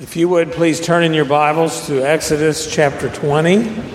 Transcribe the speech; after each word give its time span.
If 0.00 0.16
you 0.16 0.30
would 0.30 0.52
please 0.52 0.80
turn 0.80 1.04
in 1.04 1.12
your 1.12 1.26
Bibles 1.26 1.86
to 1.88 2.02
Exodus 2.02 2.72
chapter 2.72 3.10
20, 3.10 3.58
the 3.58 3.92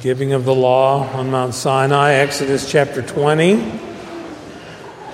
giving 0.00 0.32
of 0.32 0.44
the 0.44 0.52
law 0.52 1.06
on 1.12 1.30
Mount 1.30 1.54
Sinai, 1.54 2.14
Exodus 2.14 2.68
chapter 2.68 3.00
20. 3.00 3.52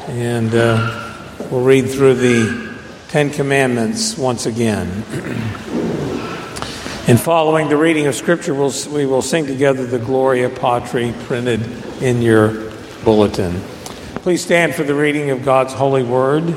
And 0.08 0.54
uh, 0.54 1.18
we'll 1.50 1.60
read 1.60 1.90
through 1.90 2.14
the 2.14 2.78
Ten 3.08 3.28
Commandments 3.28 4.16
once 4.16 4.46
again. 4.46 4.88
In 7.06 7.18
following 7.18 7.68
the 7.68 7.76
reading 7.76 8.06
of 8.06 8.14
Scripture, 8.14 8.54
we'll, 8.54 8.72
we 8.90 9.04
will 9.04 9.20
sing 9.20 9.44
together 9.44 9.84
the 9.84 9.98
Gloria 9.98 10.48
Patri 10.48 11.12
printed 11.24 11.60
in 12.02 12.22
your 12.22 12.72
bulletin. 13.04 13.60
Please 14.22 14.42
stand 14.42 14.74
for 14.74 14.82
the 14.82 14.94
reading 14.94 15.28
of 15.28 15.44
God's 15.44 15.74
holy 15.74 16.04
word. 16.04 16.56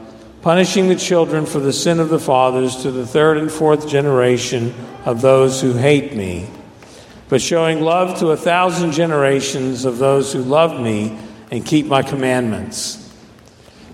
punishing 0.41 0.87
the 0.87 0.95
children 0.95 1.45
for 1.45 1.59
the 1.59 1.73
sin 1.73 1.99
of 1.99 2.09
the 2.09 2.19
fathers 2.19 2.77
to 2.77 2.91
the 2.91 3.05
third 3.05 3.37
and 3.37 3.51
fourth 3.51 3.87
generation 3.87 4.73
of 5.05 5.21
those 5.21 5.61
who 5.61 5.73
hate 5.73 6.15
me, 6.15 6.47
but 7.29 7.41
showing 7.41 7.81
love 7.81 8.17
to 8.19 8.27
a 8.29 8.37
thousand 8.37 8.91
generations 8.91 9.85
of 9.85 9.97
those 9.99 10.33
who 10.33 10.41
love 10.41 10.79
me 10.79 11.17
and 11.51 11.65
keep 11.65 11.85
my 11.85 12.01
commandments. 12.01 12.97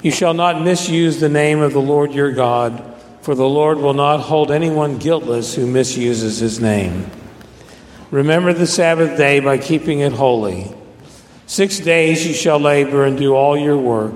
You 0.01 0.11
shall 0.11 0.33
not 0.33 0.61
misuse 0.61 1.19
the 1.19 1.29
name 1.29 1.59
of 1.59 1.73
the 1.73 1.81
Lord 1.81 2.13
your 2.13 2.31
God, 2.31 2.95
for 3.21 3.35
the 3.35 3.47
Lord 3.47 3.79
will 3.79 3.93
not 3.93 4.21
hold 4.21 4.51
anyone 4.51 4.99
guiltless 4.99 5.55
who 5.55 5.67
misuses 5.67 6.37
his 6.37 6.59
name. 6.61 7.09
Remember 8.09 8.53
the 8.53 8.67
Sabbath 8.67 9.17
day 9.17 9.41
by 9.41 9.57
keeping 9.57 9.99
it 9.99 10.13
holy. 10.13 10.73
Six 11.45 11.79
days 11.79 12.25
you 12.25 12.33
shall 12.33 12.59
labor 12.59 13.03
and 13.03 13.17
do 13.17 13.33
all 13.35 13.57
your 13.57 13.77
work. 13.77 14.15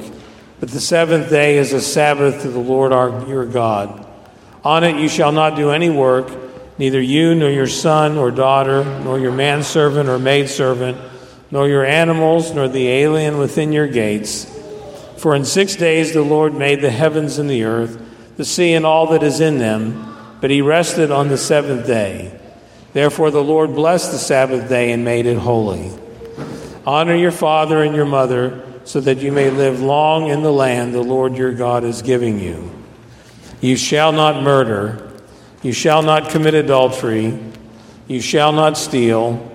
But 0.62 0.70
the 0.70 0.80
seventh 0.80 1.32
day 1.32 1.58
is 1.58 1.74
a 1.74 1.82
Sabbath 1.82 2.44
to 2.44 2.48
the 2.48 2.60
Lord 2.60 2.94
our, 2.94 3.28
your 3.28 3.48
God. 3.48 4.06
On 4.64 4.84
it 4.84 4.96
you 4.96 5.10
shall 5.10 5.32
not 5.32 5.56
do 5.56 5.72
any 5.72 5.90
work, 5.90 6.32
neither 6.78 7.02
you, 7.02 7.34
nor 7.34 7.50
your 7.50 7.66
son 7.66 8.16
or 8.16 8.30
daughter, 8.30 8.86
nor 9.04 9.18
your 9.18 9.32
manservant 9.32 10.08
or 10.08 10.20
maidservant, 10.20 11.00
nor 11.50 11.68
your 11.68 11.84
animals, 11.84 12.54
nor 12.54 12.68
the 12.68 12.88
alien 12.88 13.40
within 13.40 13.72
your 13.72 13.88
gates. 13.88 14.46
For 15.18 15.34
in 15.34 15.46
six 15.46 15.76
days 15.76 16.14
the 16.14 16.22
Lord 16.22 16.54
made 16.54 16.82
the 16.82 16.92
heavens 16.92 17.40
and 17.40 17.50
the 17.50 17.64
earth, 17.64 18.00
the 18.38 18.46
sea 18.46 18.74
and 18.74 18.86
all 18.86 19.08
that 19.08 19.24
is 19.24 19.40
in 19.40 19.58
them, 19.58 20.16
but 20.42 20.52
he 20.52 20.62
rested 20.62 21.10
on 21.10 21.30
the 21.30 21.40
seventh 21.40 21.88
day. 21.88 22.40
Therefore 22.94 23.32
the 23.32 23.44
Lord 23.44 23.74
blessed 23.74 24.12
the 24.12 24.20
Sabbath 24.20 24.70
day 24.70 24.92
and 24.92 25.04
made 25.04 25.26
it 25.26 25.40
holy. 25.40 25.92
Honor 26.86 27.16
your 27.16 27.32
father 27.32 27.82
and 27.82 27.96
your 27.96 28.06
mother 28.06 28.71
so 28.84 29.00
that 29.02 29.20
you 29.20 29.32
may 29.32 29.50
live 29.50 29.82
long 29.82 30.28
in 30.28 30.42
the 30.42 30.52
land 30.52 30.94
the 30.94 31.02
Lord 31.02 31.38
your 31.38 31.54
God 31.54 31.84
is 31.84 32.02
giving 32.02 32.40
you. 32.40 32.72
You 33.62 33.76
shall 33.76 34.12
not 34.12 34.42
murder. 34.44 35.12
You 35.62 35.72
shall 35.72 36.02
not 36.02 36.30
commit 36.30 36.54
adultery. 36.56 37.38
You 38.08 38.22
shall 38.22 38.52
not 38.52 38.78
steal. 38.78 39.48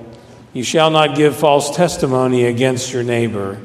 You 0.53 0.63
shall 0.63 0.91
not 0.91 1.17
give 1.17 1.37
false 1.37 1.75
testimony 1.75 2.45
against 2.45 2.93
your 2.93 3.03
neighbor. 3.03 3.61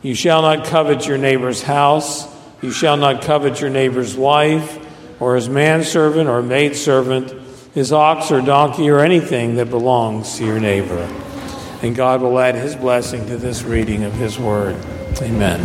You 0.00 0.14
shall 0.14 0.42
not 0.42 0.64
covet 0.66 1.06
your 1.06 1.18
neighbor's 1.18 1.62
house. 1.62 2.26
You 2.62 2.70
shall 2.70 2.96
not 2.96 3.22
covet 3.22 3.60
your 3.60 3.70
neighbor's 3.70 4.16
wife, 4.16 4.78
or 5.20 5.36
his 5.36 5.48
manservant 5.48 6.28
or 6.28 6.42
maidservant, 6.42 7.32
his 7.74 7.92
ox 7.92 8.30
or 8.30 8.40
donkey, 8.40 8.90
or 8.90 9.00
anything 9.00 9.56
that 9.56 9.70
belongs 9.70 10.38
to 10.38 10.44
your 10.44 10.60
neighbor 10.60 11.08
and 11.82 11.94
God 11.94 12.20
will 12.20 12.38
add 12.38 12.54
his 12.54 12.74
blessing 12.74 13.26
to 13.26 13.36
this 13.36 13.62
reading 13.62 14.04
of 14.04 14.12
his 14.14 14.38
word. 14.38 14.74
Amen. 15.22 15.64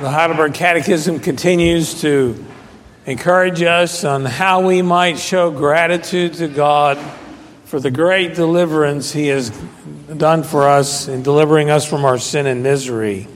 The 0.00 0.10
Heidelberg 0.10 0.54
Catechism 0.54 1.20
continues 1.20 2.00
to 2.00 2.42
encourage 3.04 3.62
us 3.62 4.04
on 4.04 4.24
how 4.24 4.66
we 4.66 4.80
might 4.80 5.18
show 5.18 5.50
gratitude 5.50 6.34
to 6.34 6.48
God 6.48 6.98
for 7.64 7.78
the 7.80 7.90
great 7.90 8.34
deliverance 8.34 9.12
he 9.12 9.26
has 9.28 9.50
done 10.16 10.44
for 10.44 10.68
us 10.68 11.08
in 11.08 11.22
delivering 11.22 11.68
us 11.68 11.84
from 11.88 12.04
our 12.04 12.18
sin 12.18 12.46
and 12.46 12.62
misery. 12.62 13.28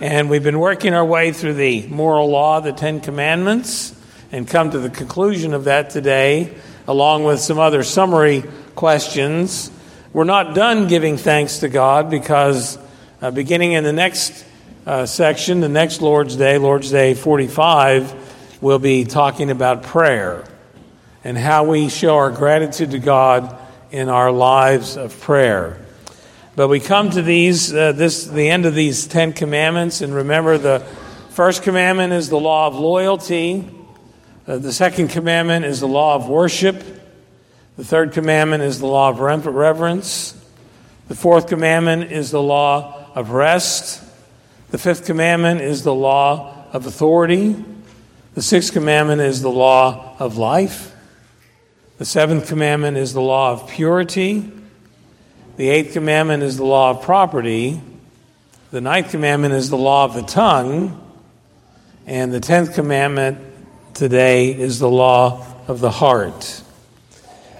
And 0.00 0.30
we've 0.30 0.42
been 0.42 0.60
working 0.60 0.94
our 0.94 1.04
way 1.04 1.32
through 1.32 1.54
the 1.54 1.86
moral 1.88 2.28
law, 2.28 2.60
the 2.60 2.72
Ten 2.72 3.00
Commandments, 3.00 3.94
and 4.32 4.46
come 4.46 4.70
to 4.70 4.78
the 4.78 4.90
conclusion 4.90 5.54
of 5.54 5.64
that 5.64 5.90
today 5.90 6.54
along 6.88 7.24
with 7.24 7.40
some 7.40 7.58
other 7.58 7.82
summary 7.82 8.44
questions. 8.74 9.70
We're 10.12 10.24
not 10.24 10.54
done 10.54 10.88
giving 10.88 11.16
thanks 11.16 11.58
to 11.58 11.68
God 11.68 12.10
because 12.10 12.78
uh, 13.20 13.30
beginning 13.30 13.72
in 13.72 13.84
the 13.84 13.92
next 13.92 14.44
uh, 14.86 15.04
section, 15.06 15.60
the 15.60 15.68
next 15.68 16.00
Lord's 16.00 16.36
Day, 16.36 16.58
Lord's 16.58 16.90
Day 16.90 17.14
45, 17.14 18.58
we'll 18.60 18.78
be 18.78 19.04
talking 19.04 19.50
about 19.50 19.82
prayer 19.82 20.44
and 21.24 21.36
how 21.36 21.64
we 21.64 21.88
show 21.88 22.16
our 22.16 22.30
gratitude 22.30 22.92
to 22.92 22.98
God 22.98 23.58
in 23.90 24.08
our 24.08 24.30
lives 24.30 24.96
of 24.96 25.20
prayer. 25.20 25.80
But 26.54 26.68
we 26.68 26.80
come 26.80 27.10
to 27.10 27.20
these, 27.20 27.74
uh, 27.74 27.92
this, 27.92 28.24
the 28.24 28.48
end 28.48 28.64
of 28.64 28.74
these 28.74 29.06
Ten 29.06 29.32
Commandments, 29.32 30.00
and 30.00 30.14
remember 30.14 30.56
the 30.56 30.80
first 31.30 31.62
commandment 31.62 32.12
is 32.12 32.30
the 32.30 32.38
law 32.38 32.66
of 32.68 32.76
loyalty. 32.76 33.68
Uh, 34.46 34.58
the 34.58 34.72
second 34.72 35.08
commandment 35.08 35.64
is 35.64 35.80
the 35.80 35.88
law 35.88 36.14
of 36.14 36.28
worship. 36.28 36.80
The 37.76 37.84
third 37.84 38.12
commandment 38.12 38.62
is 38.62 38.78
the 38.78 38.86
law 38.86 39.08
of 39.08 39.18
reverence. 39.18 40.40
The 41.08 41.16
fourth 41.16 41.48
commandment 41.48 42.12
is 42.12 42.30
the 42.30 42.42
law 42.42 43.10
of 43.16 43.30
rest. 43.30 44.04
The 44.70 44.78
fifth 44.78 45.04
commandment 45.04 45.62
is 45.62 45.82
the 45.82 45.94
law 45.94 46.64
of 46.72 46.86
authority. 46.86 47.56
The 48.34 48.42
sixth 48.42 48.72
commandment 48.72 49.20
is 49.20 49.42
the 49.42 49.50
law 49.50 50.14
of 50.20 50.36
life. 50.36 50.94
The 51.98 52.04
seventh 52.04 52.46
commandment 52.46 52.96
is 52.98 53.14
the 53.14 53.22
law 53.22 53.52
of 53.52 53.68
purity. 53.68 54.52
The 55.56 55.70
eighth 55.70 55.92
commandment 55.92 56.44
is 56.44 56.56
the 56.56 56.64
law 56.64 56.90
of 56.90 57.02
property. 57.02 57.80
The 58.70 58.80
ninth 58.80 59.10
commandment 59.10 59.54
is 59.54 59.70
the 59.70 59.78
law 59.78 60.04
of 60.04 60.14
the 60.14 60.22
tongue. 60.22 61.02
And 62.06 62.32
the 62.32 62.40
tenth 62.40 62.74
commandment 62.74 63.45
today 63.96 64.52
is 64.52 64.78
the 64.78 64.90
law 64.90 65.46
of 65.66 65.80
the 65.80 65.90
heart. 65.90 66.62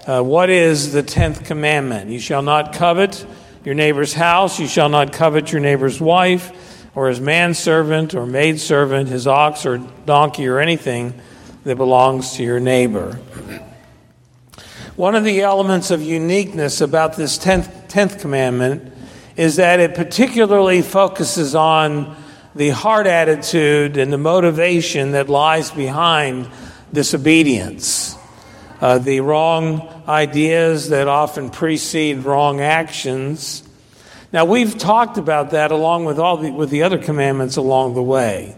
Uh, 0.05 0.21
what 0.21 0.51
is 0.51 0.93
the 0.93 1.01
tenth 1.01 1.43
commandment? 1.43 2.11
You 2.11 2.19
shall 2.19 2.43
not 2.43 2.73
covet 2.73 3.25
your 3.65 3.73
neighbor's 3.73 4.13
house, 4.13 4.59
you 4.59 4.67
shall 4.67 4.87
not 4.87 5.11
covet 5.11 5.51
your 5.51 5.61
neighbor's 5.61 5.99
wife, 5.99 6.85
or 6.95 7.09
his 7.09 7.19
manservant 7.19 8.13
or 8.13 8.27
maidservant, 8.27 9.09
his 9.09 9.25
ox 9.25 9.65
or 9.65 9.79
donkey, 10.05 10.47
or 10.47 10.59
anything 10.59 11.19
that 11.63 11.75
belongs 11.75 12.33
to 12.33 12.43
your 12.43 12.59
neighbor. 12.59 13.19
One 14.95 15.15
of 15.15 15.23
the 15.23 15.41
elements 15.41 15.89
of 15.89 16.03
uniqueness 16.03 16.81
about 16.81 17.17
this 17.17 17.39
tenth, 17.39 17.87
tenth 17.87 18.19
commandment 18.19 18.93
is 19.35 19.55
that 19.55 19.79
it 19.79 19.95
particularly 19.95 20.83
focuses 20.83 21.55
on 21.55 22.15
the 22.57 22.69
heart 22.69 23.05
attitude 23.05 23.97
and 23.97 24.11
the 24.11 24.17
motivation 24.17 25.11
that 25.11 25.29
lies 25.29 25.69
behind 25.71 26.49
disobedience. 26.91 28.15
Uh, 28.81 28.97
the 28.97 29.19
wrong 29.21 30.03
ideas 30.07 30.89
that 30.89 31.07
often 31.07 31.49
precede 31.49 32.17
wrong 32.25 32.59
actions. 32.59 33.63
Now, 34.33 34.45
we've 34.45 34.77
talked 34.77 35.17
about 35.17 35.51
that 35.51 35.71
along 35.71 36.05
with 36.05 36.19
all 36.19 36.37
the, 36.37 36.51
with 36.51 36.69
the 36.69 36.83
other 36.83 36.97
commandments 36.97 37.57
along 37.57 37.93
the 37.93 38.03
way. 38.03 38.55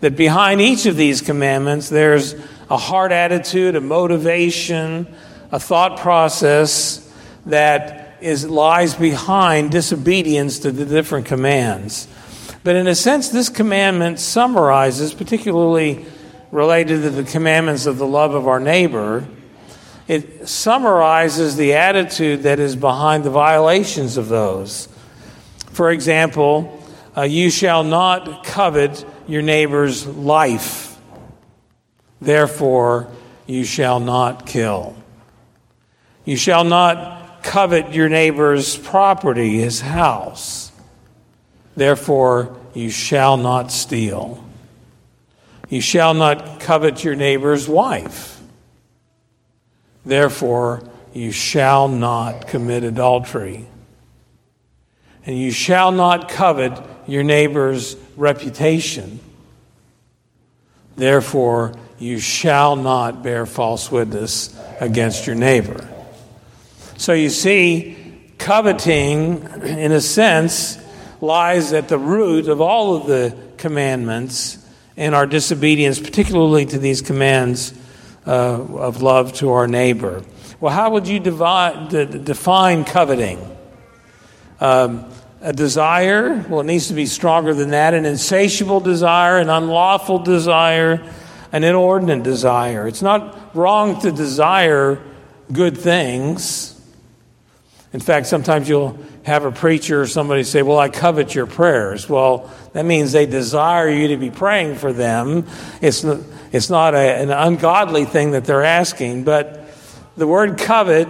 That 0.00 0.16
behind 0.16 0.60
each 0.60 0.86
of 0.86 0.96
these 0.96 1.20
commandments, 1.20 1.88
there's 1.88 2.34
a 2.70 2.76
heart 2.76 3.12
attitude, 3.12 3.76
a 3.76 3.80
motivation, 3.80 5.06
a 5.52 5.60
thought 5.60 5.98
process 5.98 7.00
that 7.46 8.16
is, 8.20 8.48
lies 8.48 8.94
behind 8.94 9.70
disobedience 9.70 10.60
to 10.60 10.72
the 10.72 10.84
different 10.84 11.26
commands. 11.26 12.08
But 12.64 12.76
in 12.76 12.86
a 12.86 12.94
sense, 12.94 13.28
this 13.28 13.50
commandment 13.50 14.18
summarizes, 14.18 15.12
particularly 15.12 16.06
related 16.50 17.02
to 17.02 17.10
the 17.10 17.22
commandments 17.22 17.84
of 17.84 17.98
the 17.98 18.06
love 18.06 18.34
of 18.34 18.48
our 18.48 18.58
neighbor, 18.58 19.28
it 20.08 20.48
summarizes 20.48 21.56
the 21.56 21.74
attitude 21.74 22.44
that 22.44 22.58
is 22.58 22.74
behind 22.74 23.24
the 23.24 23.30
violations 23.30 24.16
of 24.16 24.28
those. 24.28 24.88
For 25.72 25.90
example, 25.90 26.82
uh, 27.16 27.22
you 27.22 27.50
shall 27.50 27.84
not 27.84 28.44
covet 28.44 29.04
your 29.28 29.42
neighbor's 29.42 30.06
life. 30.06 30.98
Therefore, 32.20 33.08
you 33.46 33.64
shall 33.64 34.00
not 34.00 34.46
kill. 34.46 34.96
You 36.24 36.36
shall 36.36 36.64
not 36.64 37.42
covet 37.42 37.92
your 37.92 38.08
neighbor's 38.08 38.76
property, 38.78 39.58
his 39.58 39.82
house. 39.82 40.63
Therefore, 41.76 42.56
you 42.74 42.90
shall 42.90 43.36
not 43.36 43.72
steal. 43.72 44.44
You 45.68 45.80
shall 45.80 46.14
not 46.14 46.60
covet 46.60 47.02
your 47.04 47.16
neighbor's 47.16 47.68
wife. 47.68 48.40
Therefore, 50.04 50.82
you 51.12 51.32
shall 51.32 51.88
not 51.88 52.46
commit 52.48 52.84
adultery. 52.84 53.66
And 55.26 55.38
you 55.38 55.50
shall 55.50 55.90
not 55.92 56.28
covet 56.28 56.80
your 57.06 57.22
neighbor's 57.22 57.96
reputation. 58.16 59.20
Therefore, 60.96 61.74
you 61.98 62.18
shall 62.18 62.76
not 62.76 63.22
bear 63.22 63.46
false 63.46 63.90
witness 63.90 64.56
against 64.80 65.26
your 65.26 65.36
neighbor. 65.36 65.88
So 66.98 67.12
you 67.12 67.30
see, 67.30 67.96
coveting, 68.38 69.42
in 69.62 69.92
a 69.92 70.00
sense, 70.00 70.78
lies 71.20 71.72
at 71.72 71.88
the 71.88 71.98
root 71.98 72.48
of 72.48 72.60
all 72.60 72.96
of 72.96 73.06
the 73.06 73.36
commandments 73.56 74.58
and 74.96 75.14
our 75.14 75.26
disobedience, 75.26 75.98
particularly 75.98 76.66
to 76.66 76.78
these 76.78 77.02
commands 77.02 77.74
uh, 78.26 78.30
of 78.30 79.02
love 79.02 79.32
to 79.34 79.50
our 79.50 79.66
neighbor. 79.66 80.22
Well, 80.60 80.72
how 80.72 80.90
would 80.92 81.08
you 81.08 81.20
divide, 81.20 81.90
define 82.24 82.84
coveting? 82.84 83.38
Um, 84.60 85.10
a 85.42 85.52
desire, 85.52 86.42
well, 86.48 86.60
it 86.60 86.64
needs 86.64 86.88
to 86.88 86.94
be 86.94 87.04
stronger 87.04 87.52
than 87.52 87.70
that 87.70 87.92
an 87.92 88.06
insatiable 88.06 88.80
desire, 88.80 89.38
an 89.38 89.50
unlawful 89.50 90.20
desire, 90.20 91.02
an 91.52 91.64
inordinate 91.64 92.22
desire. 92.22 92.88
It's 92.88 93.02
not 93.02 93.54
wrong 93.54 94.00
to 94.00 94.10
desire 94.10 95.02
good 95.52 95.76
things. 95.76 96.70
In 97.92 98.00
fact, 98.00 98.26
sometimes 98.26 98.68
you'll 98.68 98.98
have 99.24 99.44
a 99.44 99.50
preacher 99.50 100.02
or 100.02 100.06
somebody 100.06 100.44
say, 100.44 100.62
Well, 100.62 100.78
I 100.78 100.88
covet 100.88 101.34
your 101.34 101.46
prayers. 101.46 102.08
Well, 102.08 102.50
that 102.72 102.84
means 102.84 103.12
they 103.12 103.26
desire 103.26 103.88
you 103.88 104.08
to 104.08 104.16
be 104.16 104.30
praying 104.30 104.76
for 104.76 104.92
them. 104.92 105.46
It's 105.80 106.04
not, 106.04 106.20
it's 106.52 106.70
not 106.70 106.94
a, 106.94 106.98
an 107.22 107.30
ungodly 107.30 108.04
thing 108.04 108.32
that 108.32 108.44
they're 108.44 108.64
asking, 108.64 109.24
but 109.24 109.64
the 110.16 110.26
word 110.26 110.58
covet, 110.58 111.08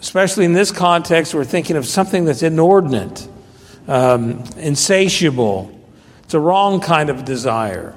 especially 0.00 0.46
in 0.46 0.54
this 0.54 0.72
context, 0.72 1.34
we're 1.34 1.44
thinking 1.44 1.76
of 1.76 1.86
something 1.86 2.24
that's 2.24 2.42
inordinate, 2.42 3.28
um, 3.86 4.42
insatiable. 4.56 5.70
It's 6.24 6.34
a 6.34 6.40
wrong 6.40 6.80
kind 6.80 7.10
of 7.10 7.24
desire. 7.24 7.94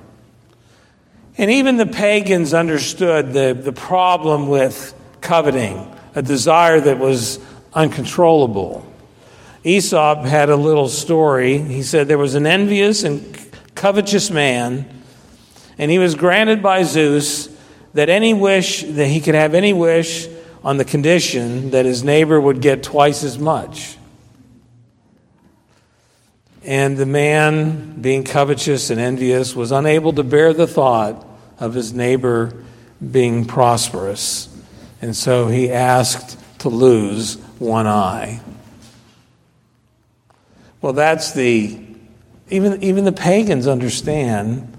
And 1.38 1.50
even 1.50 1.78
the 1.78 1.86
pagans 1.86 2.54
understood 2.54 3.34
the, 3.34 3.58
the 3.60 3.74
problem 3.74 4.50
with 4.50 4.94
coveting 5.22 5.90
a 6.16 6.22
desire 6.22 6.80
that 6.80 7.00
was 7.00 7.40
uncontrollable. 7.74 8.86
Aesop 9.64 10.26
had 10.26 10.50
a 10.50 10.56
little 10.56 10.90
story. 10.90 11.58
He 11.58 11.84
said 11.84 12.08
there 12.08 12.18
was 12.18 12.36
an 12.36 12.46
envious 12.46 13.04
and 13.04 13.38
covetous 13.76 14.30
man, 14.30 14.86
and 15.78 15.90
he 15.90 16.00
was 16.00 16.16
granted 16.16 16.62
by 16.62 16.84
Zeus 16.84 17.50
that 17.94 18.10
any 18.10 18.34
wish 18.34 18.84
that 18.84 19.08
he 19.08 19.22
could 19.22 19.36
have 19.36 19.54
any 19.54 19.74
wish 19.74 20.28
on 20.64 20.78
the 20.78 20.86
condition 20.86 21.72
that 21.72 21.86
his 21.86 22.04
neighbor 22.04 22.40
would 22.40 22.62
get 22.62 22.84
twice 22.84 23.24
as 23.24 23.38
much. 23.38 23.98
And 26.66 26.96
the 26.96 27.06
man, 27.06 28.02
being 28.02 28.24
covetous 28.24 28.90
and 28.90 29.00
envious, 29.00 29.56
was 29.56 29.72
unable 29.72 30.14
to 30.14 30.24
bear 30.24 30.54
the 30.54 30.68
thought 30.68 31.26
of 31.60 31.74
his 31.74 31.94
neighbor 31.94 32.64
being 33.12 33.46
prosperous. 33.46 34.50
And 35.02 35.16
so 35.16 35.48
he 35.48 35.70
asked 35.70 36.40
to 36.60 36.70
lose 36.70 37.36
one 37.64 37.88
eye. 37.88 38.42
Well, 40.82 40.94
that's 40.94 41.34
the, 41.34 41.80
even, 42.50 42.84
even 42.84 43.06
the 43.06 43.14
pagans 43.14 43.68
understand 43.68 44.72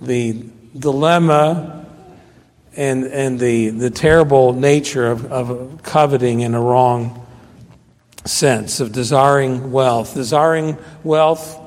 the 0.00 0.44
dilemma 0.78 1.86
and, 2.76 3.04
and 3.04 3.38
the, 3.38 3.70
the 3.70 3.90
terrible 3.90 4.52
nature 4.52 5.10
of, 5.10 5.30
of 5.32 5.82
coveting 5.82 6.40
in 6.40 6.54
a 6.54 6.60
wrong 6.60 7.26
sense, 8.24 8.80
of 8.80 8.92
desiring 8.92 9.72
wealth. 9.72 10.14
Desiring 10.14 10.78
wealth 11.02 11.60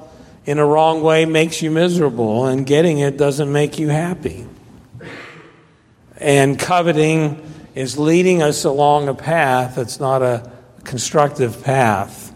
in 0.46 0.60
a 0.60 0.66
wrong 0.66 1.04
way 1.04 1.26
makes 1.26 1.62
you 1.62 1.70
miserable, 1.70 2.46
and 2.46 2.66
getting 2.66 3.00
it 3.00 3.18
doesn't 3.18 3.52
make 3.52 3.80
you 3.80 3.90
happy. 3.90 4.46
And 6.18 6.58
coveting 6.58 7.44
is 7.78 7.96
leading 8.00 8.42
us 8.42 8.64
along 8.64 9.08
a 9.08 9.14
path 9.14 9.76
that's 9.76 10.00
not 10.00 10.24
a 10.24 10.52
constructive 10.84 11.64
path. 11.64 12.34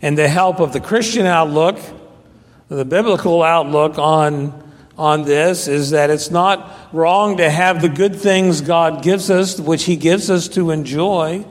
And 0.00 0.16
the 0.16 0.28
help 0.28 0.60
of 0.60 0.72
the 0.72 0.78
Christian 0.78 1.26
outlook, 1.26 1.76
the 2.68 2.84
biblical 2.84 3.42
outlook 3.42 3.98
on, 3.98 4.72
on 4.96 5.24
this, 5.24 5.66
is 5.66 5.90
that 5.90 6.08
it's 6.08 6.30
not 6.30 6.70
wrong 6.92 7.38
to 7.38 7.50
have 7.50 7.82
the 7.82 7.88
good 7.88 8.14
things 8.14 8.60
God 8.60 9.02
gives 9.02 9.28
us, 9.28 9.58
which 9.58 9.82
He 9.82 9.96
gives 9.96 10.30
us 10.30 10.46
to 10.50 10.70
enjoy. 10.70 11.44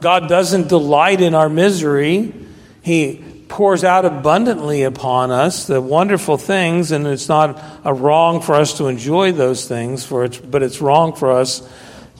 God 0.00 0.30
doesn't 0.30 0.68
delight 0.68 1.20
in 1.20 1.34
our 1.34 1.50
misery. 1.50 2.32
He 2.80 3.22
pours 3.48 3.84
out 3.84 4.04
abundantly 4.04 4.82
upon 4.82 5.30
us 5.30 5.66
the 5.66 5.80
wonderful 5.80 6.36
things, 6.36 6.90
and 6.92 7.06
it's 7.06 7.28
not 7.28 7.62
a 7.84 7.92
wrong 7.94 8.40
for 8.40 8.54
us 8.54 8.78
to 8.78 8.86
enjoy 8.86 9.32
those 9.32 9.66
things, 9.68 10.04
for 10.04 10.24
it's, 10.24 10.38
but 10.38 10.62
it's 10.62 10.80
wrong 10.80 11.14
for 11.14 11.32
us 11.32 11.68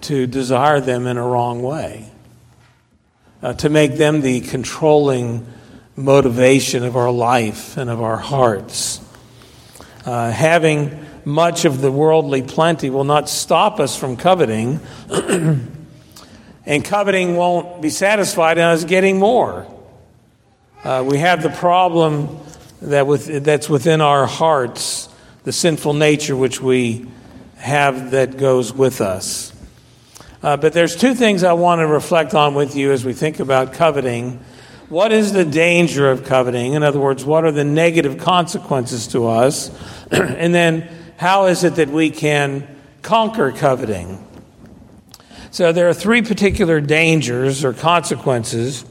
to 0.02 0.26
desire 0.26 0.80
them 0.80 1.06
in 1.06 1.16
a 1.16 1.26
wrong 1.26 1.62
way, 1.62 2.10
uh, 3.42 3.52
to 3.54 3.68
make 3.68 3.96
them 3.96 4.20
the 4.20 4.40
controlling 4.40 5.46
motivation 5.96 6.84
of 6.84 6.96
our 6.96 7.10
life 7.10 7.76
and 7.76 7.90
of 7.90 8.00
our 8.00 8.18
hearts. 8.18 9.00
Uh, 10.04 10.30
having 10.30 11.04
much 11.24 11.64
of 11.64 11.80
the 11.80 11.90
worldly 11.90 12.42
plenty 12.42 12.88
will 12.88 13.04
not 13.04 13.28
stop 13.28 13.80
us 13.80 13.98
from 13.98 14.16
coveting, 14.16 14.78
and 16.66 16.84
coveting 16.84 17.36
won't 17.36 17.82
be 17.82 17.90
satisfied 17.90 18.58
in 18.58 18.64
us 18.64 18.84
getting 18.84 19.18
more. 19.18 19.66
Uh, 20.86 21.02
we 21.02 21.18
have 21.18 21.42
the 21.42 21.50
problem 21.50 22.38
that 22.80 23.08
with, 23.08 23.42
that's 23.42 23.68
within 23.68 24.00
our 24.00 24.24
hearts, 24.24 25.08
the 25.42 25.50
sinful 25.50 25.94
nature 25.94 26.36
which 26.36 26.60
we 26.60 27.08
have 27.56 28.12
that 28.12 28.36
goes 28.36 28.72
with 28.72 29.00
us. 29.00 29.52
Uh, 30.44 30.56
but 30.56 30.72
there's 30.72 30.94
two 30.94 31.12
things 31.16 31.42
I 31.42 31.54
want 31.54 31.80
to 31.80 31.88
reflect 31.88 32.34
on 32.34 32.54
with 32.54 32.76
you 32.76 32.92
as 32.92 33.04
we 33.04 33.14
think 33.14 33.40
about 33.40 33.72
coveting. 33.72 34.38
What 34.88 35.10
is 35.10 35.32
the 35.32 35.44
danger 35.44 36.08
of 36.08 36.22
coveting? 36.22 36.74
In 36.74 36.84
other 36.84 37.00
words, 37.00 37.24
what 37.24 37.44
are 37.44 37.50
the 37.50 37.64
negative 37.64 38.18
consequences 38.18 39.08
to 39.08 39.26
us? 39.26 39.72
and 40.12 40.54
then, 40.54 40.88
how 41.16 41.46
is 41.46 41.64
it 41.64 41.74
that 41.74 41.88
we 41.88 42.10
can 42.10 42.64
conquer 43.02 43.50
coveting? 43.50 44.24
So, 45.50 45.72
there 45.72 45.88
are 45.88 45.94
three 45.94 46.22
particular 46.22 46.80
dangers 46.80 47.64
or 47.64 47.72
consequences 47.72 48.84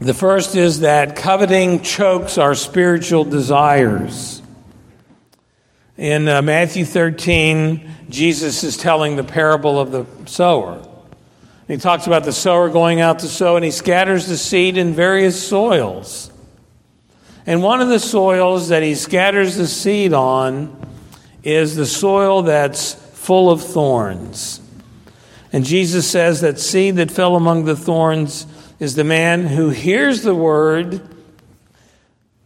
the 0.00 0.14
first 0.14 0.56
is 0.56 0.80
that 0.80 1.14
coveting 1.14 1.82
chokes 1.82 2.38
our 2.38 2.54
spiritual 2.54 3.24
desires. 3.24 4.40
In 5.98 6.26
uh, 6.26 6.40
Matthew 6.40 6.86
13, 6.86 7.88
Jesus 8.08 8.64
is 8.64 8.78
telling 8.78 9.16
the 9.16 9.24
parable 9.24 9.78
of 9.78 9.92
the 9.92 10.06
sower. 10.24 10.82
He 11.68 11.76
talks 11.76 12.06
about 12.06 12.24
the 12.24 12.32
sower 12.32 12.70
going 12.70 13.02
out 13.02 13.18
to 13.18 13.28
sow, 13.28 13.56
and 13.56 13.64
he 13.64 13.70
scatters 13.70 14.26
the 14.26 14.38
seed 14.38 14.78
in 14.78 14.94
various 14.94 15.46
soils. 15.46 16.32
And 17.46 17.62
one 17.62 17.82
of 17.82 17.88
the 17.88 18.00
soils 18.00 18.68
that 18.68 18.82
he 18.82 18.94
scatters 18.94 19.56
the 19.56 19.66
seed 19.66 20.14
on 20.14 20.74
is 21.42 21.76
the 21.76 21.84
soil 21.84 22.42
that's 22.42 22.94
full 22.94 23.50
of 23.50 23.62
thorns. 23.62 24.62
And 25.52 25.64
Jesus 25.64 26.08
says 26.08 26.40
that 26.40 26.58
seed 26.58 26.96
that 26.96 27.10
fell 27.10 27.36
among 27.36 27.66
the 27.66 27.76
thorns 27.76 28.46
is 28.80 28.94
the 28.94 29.04
man 29.04 29.46
who 29.46 29.68
hears 29.68 30.22
the 30.22 30.34
word, 30.34 31.00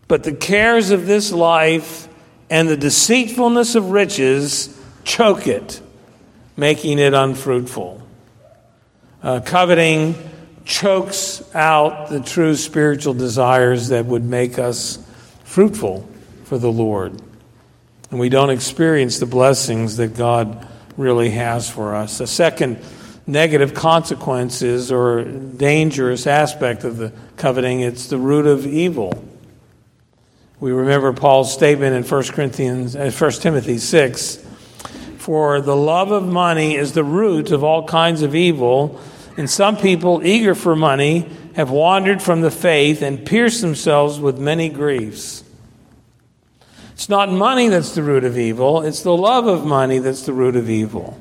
but 0.08 0.24
the 0.24 0.34
cares 0.34 0.90
of 0.90 1.06
this 1.06 1.32
life 1.32 2.08
and 2.50 2.68
the 2.68 2.76
deceitfulness 2.76 3.76
of 3.76 3.90
riches 3.90 4.78
choke 5.04 5.46
it, 5.46 5.80
making 6.56 6.98
it 6.98 7.14
unfruitful. 7.14 8.02
Uh, 9.22 9.40
coveting 9.40 10.14
chokes 10.64 11.42
out 11.54 12.10
the 12.10 12.20
true 12.20 12.56
spiritual 12.56 13.14
desires 13.14 13.88
that 13.88 14.04
would 14.04 14.24
make 14.24 14.58
us 14.58 14.98
fruitful 15.44 16.06
for 16.44 16.58
the 16.58 16.70
Lord. 16.70 17.20
And 18.10 18.18
we 18.18 18.28
don't 18.28 18.50
experience 18.50 19.18
the 19.18 19.26
blessings 19.26 19.96
that 19.98 20.16
God 20.16 20.68
really 20.96 21.30
has 21.30 21.70
for 21.70 21.94
us. 21.94 22.20
A 22.20 22.26
second 22.26 22.78
negative 23.26 23.74
consequences 23.74 24.92
or 24.92 25.24
dangerous 25.24 26.26
aspect 26.26 26.84
of 26.84 26.96
the 26.96 27.12
coveting. 27.36 27.80
It's 27.80 28.08
the 28.08 28.18
root 28.18 28.46
of 28.46 28.66
evil. 28.66 29.24
We 30.60 30.72
remember 30.72 31.12
Paul's 31.12 31.52
statement 31.52 31.94
in 31.96 32.02
1 32.08 32.22
Corinthians, 32.28 32.96
1 32.96 33.06
uh, 33.06 33.30
Timothy 33.32 33.78
6 33.78 34.36
For 35.18 35.60
the 35.60 35.76
love 35.76 36.10
of 36.10 36.26
money 36.26 36.76
is 36.76 36.92
the 36.92 37.04
root 37.04 37.50
of 37.50 37.64
all 37.64 37.86
kinds 37.86 38.22
of 38.22 38.34
evil, 38.34 39.00
and 39.36 39.50
some 39.50 39.76
people, 39.76 40.24
eager 40.24 40.54
for 40.54 40.76
money, 40.76 41.28
have 41.56 41.70
wandered 41.70 42.22
from 42.22 42.40
the 42.40 42.50
faith 42.50 43.02
and 43.02 43.26
pierced 43.26 43.60
themselves 43.60 44.20
with 44.20 44.38
many 44.38 44.68
griefs. 44.68 45.42
It's 46.92 47.08
not 47.08 47.30
money 47.30 47.68
that's 47.68 47.94
the 47.94 48.02
root 48.02 48.24
of 48.24 48.38
evil, 48.38 48.82
it's 48.82 49.02
the 49.02 49.16
love 49.16 49.46
of 49.46 49.66
money 49.66 49.98
that's 49.98 50.22
the 50.22 50.32
root 50.32 50.56
of 50.56 50.70
evil. 50.70 51.20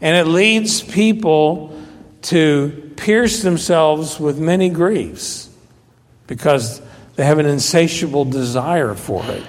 And 0.00 0.16
it 0.16 0.30
leads 0.30 0.80
people 0.80 1.78
to 2.22 2.92
pierce 2.96 3.42
themselves 3.42 4.18
with 4.18 4.38
many 4.38 4.68
griefs 4.68 5.48
because 6.26 6.80
they 7.16 7.24
have 7.24 7.38
an 7.38 7.46
insatiable 7.46 8.24
desire 8.24 8.94
for 8.94 9.24
it. 9.24 9.44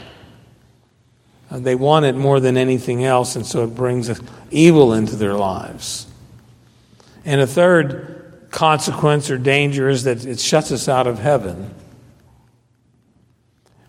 Uh, 1.52 1.60
they 1.60 1.76
want 1.76 2.06
it 2.06 2.16
more 2.16 2.40
than 2.40 2.58
anything 2.58 3.04
else, 3.04 3.36
and 3.36 3.46
so 3.46 3.64
it 3.64 3.76
brings 3.76 4.10
evil 4.52 4.94
into 4.94 5.16
their 5.16 5.34
lives. 5.34 6.08
And 7.26 7.42
a 7.42 7.48
third 7.48 8.48
consequence 8.52 9.30
or 9.30 9.38
danger 9.38 9.90
is 9.90 10.04
that 10.04 10.26
it 10.26 10.40
shuts 10.40 10.72
us 10.72 10.88
out 10.88 11.08
of 11.08 11.20
heaven. 11.20 11.74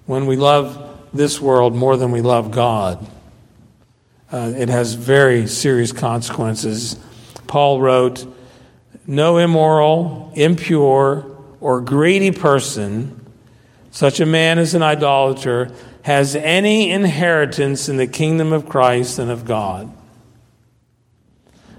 When 0.06 0.26
we 0.26 0.36
love 0.36 1.08
this 1.12 1.40
world 1.40 1.74
more 1.74 1.96
than 1.96 2.10
we 2.10 2.20
love 2.20 2.50
God, 2.50 3.06
uh, 4.32 4.52
it 4.56 4.68
has 4.68 4.94
very 4.94 5.46
serious 5.46 5.92
consequences. 5.92 6.96
Paul 7.46 7.80
wrote, 7.80 8.26
No 9.06 9.38
immoral, 9.38 10.32
impure, 10.34 11.26
or 11.60 11.80
greedy 11.80 12.30
person 12.30 13.20
such 13.90 14.20
a 14.20 14.26
man 14.26 14.58
as 14.58 14.74
an 14.74 14.82
idolater 14.82 15.72
has 16.02 16.36
any 16.36 16.90
inheritance 16.90 17.88
in 17.88 17.96
the 17.96 18.06
kingdom 18.06 18.52
of 18.52 18.68
Christ 18.68 19.18
and 19.18 19.30
of 19.30 19.44
God. 19.44 19.92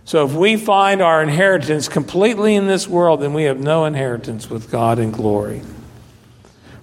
So 0.04 0.26
if 0.26 0.34
we 0.34 0.58
find 0.58 1.02
our 1.02 1.24
inheritance 1.24 1.88
completely 1.88 2.56
in 2.56 2.68
this 2.68 2.88
world, 2.88 3.22
then 3.22 3.34
we 3.34 3.44
have 3.44 3.60
no 3.60 3.86
inheritance 3.86 4.50
with 4.50 4.70
God 4.70 5.00
in 5.00 5.12
glory. 5.12 5.62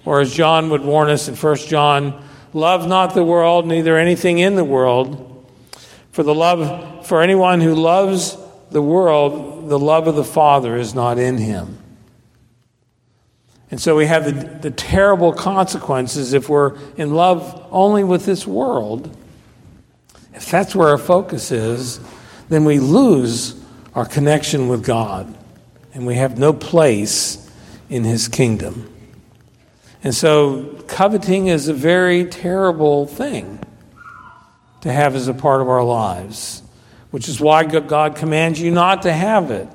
Or 0.03 0.19
as 0.21 0.33
John 0.33 0.69
would 0.71 0.81
warn 0.81 1.09
us 1.09 1.27
in 1.27 1.35
1 1.35 1.55
John, 1.57 2.25
love 2.53 2.87
not 2.87 3.13
the 3.13 3.23
world, 3.23 3.67
neither 3.67 3.97
anything 3.97 4.39
in 4.39 4.55
the 4.55 4.63
world. 4.63 5.28
For 6.11 6.23
the 6.23 6.35
love 6.35 7.05
for 7.05 7.21
anyone 7.21 7.61
who 7.61 7.75
loves 7.75 8.37
the 8.71 8.81
world, 8.81 9.69
the 9.69 9.79
love 9.79 10.07
of 10.07 10.15
the 10.15 10.23
Father 10.23 10.75
is 10.75 10.93
not 10.93 11.17
in 11.17 11.37
him. 11.37 11.77
And 13.71 13.79
so 13.79 13.95
we 13.95 14.07
have 14.07 14.25
the, 14.25 14.69
the 14.69 14.71
terrible 14.71 15.31
consequences 15.31 16.33
if 16.33 16.49
we're 16.49 16.77
in 16.97 17.13
love 17.13 17.67
only 17.71 18.03
with 18.03 18.25
this 18.25 18.47
world. 18.47 19.15
If 20.33 20.49
that's 20.49 20.75
where 20.75 20.89
our 20.89 20.97
focus 20.97 21.51
is, 21.51 21.99
then 22.49 22.65
we 22.65 22.79
lose 22.79 23.61
our 23.93 24.05
connection 24.05 24.69
with 24.69 24.83
God 24.83 25.35
and 25.93 26.07
we 26.07 26.15
have 26.15 26.37
no 26.37 26.53
place 26.53 27.49
in 27.89 28.03
His 28.03 28.27
kingdom. 28.27 28.91
And 30.03 30.15
so, 30.15 30.83
coveting 30.87 31.47
is 31.47 31.67
a 31.67 31.73
very 31.73 32.25
terrible 32.25 33.05
thing 33.05 33.59
to 34.81 34.91
have 34.91 35.15
as 35.15 35.27
a 35.27 35.33
part 35.33 35.61
of 35.61 35.69
our 35.69 35.83
lives, 35.83 36.61
which 37.11 37.27
is 37.27 37.39
why 37.39 37.63
God 37.63 38.15
commands 38.15 38.61
you 38.61 38.71
not 38.71 39.03
to 39.03 39.13
have 39.13 39.51
it. 39.51 39.67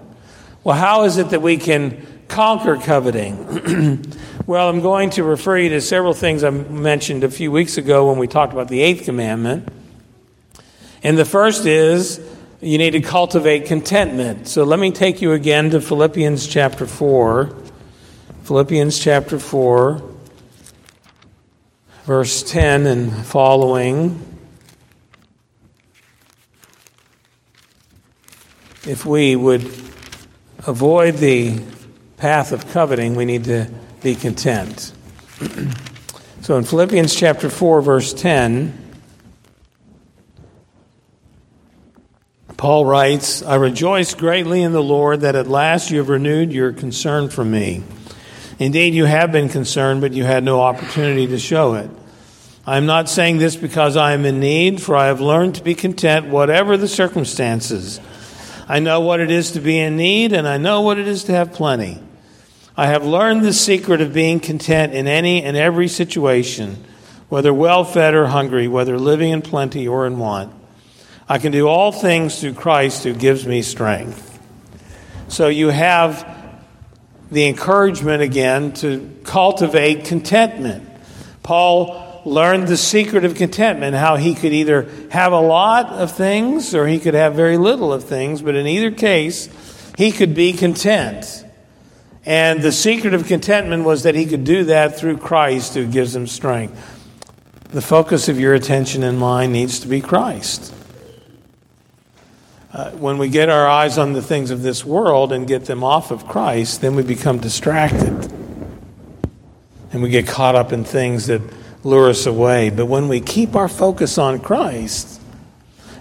Well, 0.63 0.77
how 0.77 1.05
is 1.05 1.19
it 1.19 1.31
that 1.31 1.43
we 1.43 1.59
can 1.59 2.07
conquer 2.29 2.77
coveting? 2.77 4.03
well, 4.47 4.69
I'm 4.69 4.81
going 4.81 5.11
to 5.11 5.25
refer 5.25 5.59
you 5.59 5.69
to 5.71 5.81
several 5.81 6.15
things 6.15 6.43
I 6.43 6.51
mentioned 6.51 7.23
a 7.23 7.31
few 7.31 7.53
weeks 7.53 7.77
ago 7.77 8.09
when 8.09 8.19
we 8.19 8.27
talked 8.27 8.53
about 8.53 8.69
the 8.69 8.81
eighth 8.81 9.05
commandment. 9.05 9.69
And 11.03 11.19
the 11.19 11.27
first 11.27 11.67
is 11.67 12.19
you 12.63 12.79
need 12.79 12.93
to 12.93 13.01
cultivate 13.01 13.67
contentment. 13.67 14.49
So 14.49 14.65
let 14.65 14.79
me 14.79 14.91
take 14.91 15.21
you 15.21 15.33
again 15.33 15.71
to 15.71 15.83
Philippians 15.83 16.47
chapter 16.47 16.87
4. 16.87 17.55
Philippians 18.45 18.99
chapter 18.99 19.39
4, 19.39 20.03
verse 22.05 22.43
10 22.43 22.87
and 22.87 23.27
following. 23.27 24.34
If 28.87 29.07
we 29.07 29.35
would 29.35 29.63
avoid 30.67 31.15
the 31.15 31.59
path 32.19 32.53
of 32.53 32.69
coveting, 32.71 33.15
we 33.15 33.25
need 33.25 33.45
to 33.45 33.71
be 34.03 34.15
content. 34.15 34.93
so 36.43 36.59
in 36.59 36.65
Philippians 36.65 37.15
chapter 37.15 37.49
4, 37.49 37.81
verse 37.81 38.13
10, 38.13 38.79
Paul 42.59 42.85
writes, 42.85 43.43
I 43.43 43.55
rejoice 43.55 44.13
greatly 44.13 44.61
in 44.63 44.73
the 44.73 44.83
Lord 44.83 45.23
that 45.23 45.35
at 45.35 45.47
last 45.47 45.91
you 45.91 45.97
have 45.99 46.11
renewed 46.11 46.53
your 46.53 46.73
concern 46.73 47.31
for 47.31 47.45
me. 47.45 47.83
Indeed, 48.59 48.93
you 48.93 49.07
have 49.07 49.33
been 49.33 49.49
concerned, 49.49 50.03
but 50.03 50.13
you 50.13 50.25
had 50.25 50.45
no 50.45 50.61
opportunity 50.61 51.27
to 51.29 51.39
show 51.39 51.73
it. 51.75 51.89
I 52.67 52.77
am 52.77 52.85
not 52.85 53.09
saying 53.09 53.39
this 53.39 53.57
because 53.57 53.97
I 53.97 54.13
am 54.13 54.27
in 54.27 54.41
need, 54.41 54.83
for 54.83 54.95
I 54.95 55.07
have 55.07 55.23
learned 55.23 55.55
to 55.55 55.63
be 55.63 55.75
content 55.75 56.27
whatever 56.27 56.77
the 56.77 56.89
circumstances. 56.89 57.99
I 58.69 58.79
know 58.81 59.01
what 59.01 59.21
it 59.21 59.31
is 59.31 59.53
to 59.53 59.61
be 59.61 59.79
in 59.79 59.97
need, 59.97 60.33
and 60.33 60.49
I 60.49 60.57
know 60.57 60.81
what 60.81 60.99
it 60.99 61.07
is 61.07 61.25
to 61.25 61.33
have 61.33 61.53
plenty. 61.53 62.01
I 62.77 62.87
have 62.87 63.05
learned 63.05 63.45
the 63.45 63.53
secret 63.53 64.01
of 64.01 64.13
being 64.13 64.41
content 64.41 64.95
in 64.95 65.07
any 65.07 65.43
and 65.43 65.57
every 65.57 65.87
situation, 65.87 66.83
whether 67.29 67.53
well 67.53 67.85
fed 67.85 68.15
or 68.15 68.27
hungry, 68.27 68.67
whether 68.67 68.99
living 68.99 69.31
in 69.31 69.43
plenty 69.43 69.87
or 69.87 70.07
in 70.07 70.19
want. 70.19 70.53
I 71.29 71.39
can 71.39 71.53
do 71.53 71.69
all 71.69 71.93
things 71.93 72.41
through 72.41 72.55
Christ 72.55 73.05
who 73.05 73.15
gives 73.15 73.47
me 73.47 73.63
strength. 73.63 74.31
So 75.29 75.49
you 75.49 75.69
have 75.69 76.27
the 77.31 77.47
encouragement 77.47 78.23
again 78.23 78.73
to 78.75 79.19
cultivate 79.25 80.05
contentment. 80.05 80.89
Paul 81.43 82.04
learned 82.25 82.69
the 82.69 82.77
secret 82.77 83.25
of 83.25 83.35
contentment, 83.35 83.97
how 83.97 84.17
he 84.17 84.35
could 84.35 84.53
either 84.53 84.89
have 85.11 85.33
a 85.33 85.41
lot 85.41 85.87
of 85.87 86.13
things 86.13 86.75
or 86.75 86.87
he 86.87 86.99
could 86.99 87.15
have 87.15 87.35
very 87.35 87.57
little 87.57 87.93
of 87.93 88.05
things, 88.05 88.43
but 88.43 88.55
in 88.55 88.67
either 88.67 88.91
case, 88.91 89.49
he 89.97 90.11
could 90.11 90.35
be 90.35 90.53
content. 90.53 91.45
And 92.27 92.63
the 92.63 92.73
secret 92.73 93.13
of 93.13 93.27
contentment 93.27 93.85
was 93.85 94.05
that 94.05 94.15
he 94.15 94.25
could 94.25 94.45
do 94.45 94.65
that 94.65 94.99
through 94.99 95.19
Christ 95.19 95.75
who 95.75 95.87
gives 95.87 96.17
him 96.17 96.27
strength. 96.27 96.93
The 97.71 97.83
focus 97.83 98.29
of 98.29 98.41
your 98.41 98.55
attention 98.55 99.03
and 99.03 99.19
mind 99.19 99.53
needs 99.53 99.81
to 99.81 99.89
be 99.89 100.01
Christ. 100.01 100.73
Uh, 102.73 102.91
when 102.93 103.19
we 103.19 103.29
get 103.29 103.49
our 103.49 103.69
eyes 103.69 103.99
on 103.99 104.15
the 104.15 104.23
things 104.23 104.51
of 104.51 104.63
this 104.63 104.85
world 104.85 105.33
and 105.33 105.47
get 105.47 105.67
them 105.67 105.85
off 105.85 106.11
of 106.11 106.27
Christ, 106.27 106.81
then 106.81 106.97
we 106.97 107.03
become 107.03 107.39
distracted. 107.39 108.33
And 109.93 110.03
we 110.03 110.09
get 110.09 110.27
caught 110.27 110.57
up 110.57 110.73
in 110.73 110.83
things 110.85 111.27
that 111.27 111.41
lure 111.85 112.09
us 112.09 112.27
away. 112.27 112.71
But 112.71 112.87
when 112.87 113.09
we 113.09 113.21
keep 113.21 113.55
our 113.55 113.69
focus 113.69 114.19
on 114.19 114.41
Christ 114.41 115.21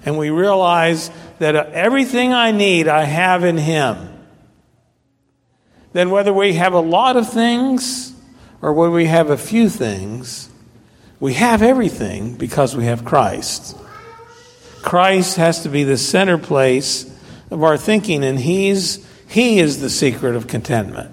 and 0.06 0.18
we 0.18 0.30
realize 0.30 1.12
that 1.40 1.56
uh, 1.56 1.70
everything 1.74 2.34
I 2.34 2.52
need, 2.52 2.88
I 2.88 3.04
have 3.04 3.44
in 3.44 3.58
Him, 3.58 4.10
then 5.92 6.10
whether 6.10 6.34
we 6.34 6.54
have 6.54 6.74
a 6.74 6.80
lot 6.80 7.18
of 7.18 7.32
things 7.32 8.14
or 8.62 8.74
whether 8.74 8.92
we 8.92 9.06
have 9.06 9.30
a 9.30 9.38
few 9.38 9.70
things, 9.70 10.50
we 11.20 11.34
have 11.34 11.62
everything 11.62 12.36
because 12.36 12.76
we 12.76 12.86
have 12.86 13.06
Christ. 13.06 13.78
Christ 14.82 15.38
has 15.38 15.64
to 15.64 15.70
be 15.70 15.84
the 15.84 15.98
center 15.98 16.38
place 16.38 17.10
of 17.52 17.64
our 17.64 17.78
thinking, 17.78 18.24
and 18.24 18.40
He's 18.40 19.06
He 19.28 19.60
is 19.60 19.80
the 19.80 19.90
secret 19.90 20.36
of 20.36 20.48
contentment. 20.48 21.12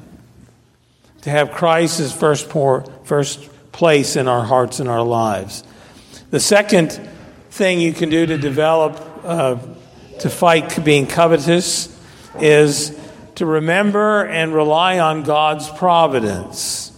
To 1.22 1.30
have 1.30 1.52
Christ 1.52 2.00
as 2.00 2.14
first, 2.14 2.50
first 3.04 3.49
place 3.72 4.16
in 4.16 4.28
our 4.28 4.44
hearts 4.44 4.80
and 4.80 4.88
our 4.88 5.02
lives. 5.02 5.64
The 6.30 6.40
second 6.40 6.92
thing 7.50 7.80
you 7.80 7.92
can 7.92 8.10
do 8.10 8.26
to 8.26 8.38
develop, 8.38 9.02
uh, 9.24 9.56
to 10.20 10.30
fight 10.30 10.84
being 10.84 11.06
covetous, 11.06 11.96
is 12.38 12.98
to 13.36 13.46
remember 13.46 14.26
and 14.26 14.54
rely 14.54 14.98
on 14.98 15.22
God's 15.22 15.68
providence. 15.70 16.92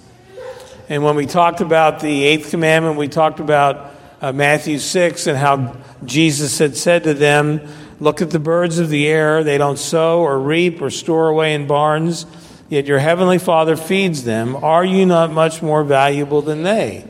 And 0.88 1.02
when 1.04 1.16
we 1.16 1.26
talked 1.26 1.60
about 1.60 2.00
the 2.00 2.24
eighth 2.24 2.50
commandment, 2.50 2.96
we 2.96 3.08
talked 3.08 3.40
about 3.40 3.94
uh, 4.20 4.32
Matthew 4.32 4.78
6 4.78 5.26
and 5.26 5.38
how 5.38 5.76
Jesus 6.04 6.58
had 6.58 6.76
said 6.76 7.04
to 7.04 7.14
them, 7.14 7.60
Look 8.00 8.20
at 8.20 8.30
the 8.30 8.40
birds 8.40 8.80
of 8.80 8.88
the 8.88 9.06
air. 9.06 9.44
They 9.44 9.58
don't 9.58 9.78
sow 9.78 10.20
or 10.20 10.38
reap 10.40 10.82
or 10.82 10.90
store 10.90 11.28
away 11.28 11.54
in 11.54 11.68
barns 11.68 12.26
yet 12.72 12.86
your 12.86 12.98
heavenly 12.98 13.36
Father 13.36 13.76
feeds 13.76 14.24
them. 14.24 14.56
Are 14.56 14.82
you 14.82 15.04
not 15.04 15.30
much 15.30 15.60
more 15.60 15.84
valuable 15.84 16.40
than 16.40 16.62
they? 16.62 17.04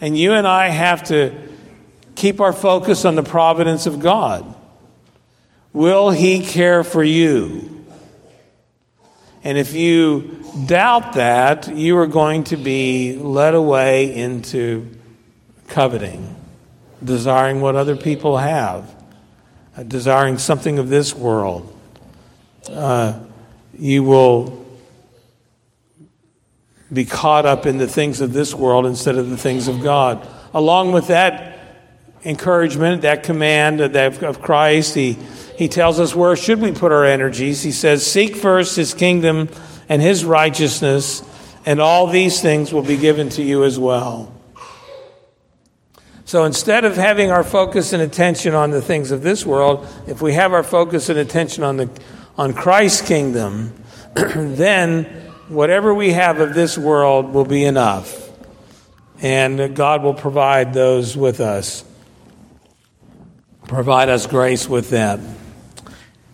And 0.00 0.16
you 0.16 0.32
and 0.32 0.46
I 0.46 0.68
have 0.68 1.02
to 1.08 1.36
keep 2.14 2.40
our 2.40 2.52
focus 2.52 3.04
on 3.04 3.16
the 3.16 3.24
providence 3.24 3.86
of 3.86 3.98
God. 3.98 4.54
Will 5.72 6.10
He 6.10 6.46
care 6.46 6.84
for 6.84 7.02
you? 7.02 7.84
And 9.42 9.58
if 9.58 9.74
you 9.74 10.40
doubt 10.66 11.14
that, 11.14 11.74
you 11.74 11.98
are 11.98 12.06
going 12.06 12.44
to 12.44 12.56
be 12.56 13.16
led 13.16 13.56
away 13.56 14.14
into 14.14 14.88
coveting, 15.66 16.36
desiring 17.02 17.60
what 17.60 17.74
other 17.74 17.96
people 17.96 18.36
have, 18.36 18.88
desiring 19.88 20.38
something 20.38 20.78
of 20.78 20.88
this 20.88 21.12
world. 21.12 21.76
Uh, 22.68 23.18
you 23.76 24.04
will 24.04 24.59
be 26.92 27.04
caught 27.04 27.46
up 27.46 27.66
in 27.66 27.78
the 27.78 27.86
things 27.86 28.20
of 28.20 28.32
this 28.32 28.54
world 28.54 28.86
instead 28.86 29.16
of 29.16 29.30
the 29.30 29.36
things 29.36 29.68
of 29.68 29.82
God. 29.82 30.26
Along 30.52 30.92
with 30.92 31.06
that 31.08 31.58
encouragement, 32.24 33.02
that 33.02 33.22
command 33.22 33.80
of 33.80 34.42
Christ, 34.42 34.94
he, 34.94 35.12
he 35.56 35.68
tells 35.68 36.00
us 36.00 36.14
where 36.14 36.36
should 36.36 36.60
we 36.60 36.72
put 36.72 36.92
our 36.92 37.04
energies. 37.04 37.62
He 37.62 37.72
says, 37.72 38.04
Seek 38.04 38.36
first 38.36 38.76
his 38.76 38.92
kingdom 38.92 39.48
and 39.88 40.02
his 40.02 40.24
righteousness, 40.24 41.22
and 41.64 41.80
all 41.80 42.06
these 42.06 42.40
things 42.40 42.72
will 42.72 42.82
be 42.82 42.96
given 42.96 43.28
to 43.30 43.42
you 43.42 43.64
as 43.64 43.78
well. 43.78 44.34
So 46.24 46.44
instead 46.44 46.84
of 46.84 46.96
having 46.96 47.32
our 47.32 47.42
focus 47.42 47.92
and 47.92 48.02
attention 48.02 48.54
on 48.54 48.70
the 48.70 48.80
things 48.80 49.10
of 49.10 49.22
this 49.22 49.44
world, 49.44 49.86
if 50.06 50.22
we 50.22 50.34
have 50.34 50.52
our 50.52 50.62
focus 50.62 51.08
and 51.08 51.18
attention 51.18 51.64
on, 51.64 51.76
the, 51.76 51.90
on 52.36 52.52
Christ's 52.52 53.02
kingdom, 53.02 53.74
then 54.14 55.29
whatever 55.50 55.92
we 55.92 56.12
have 56.12 56.38
of 56.38 56.54
this 56.54 56.78
world 56.78 57.34
will 57.34 57.44
be 57.44 57.64
enough. 57.64 58.28
And 59.20 59.74
God 59.74 60.02
will 60.02 60.14
provide 60.14 60.72
those 60.72 61.16
with 61.16 61.40
us, 61.40 61.84
provide 63.66 64.08
us 64.08 64.26
grace 64.26 64.68
with 64.68 64.90
that. 64.90 65.20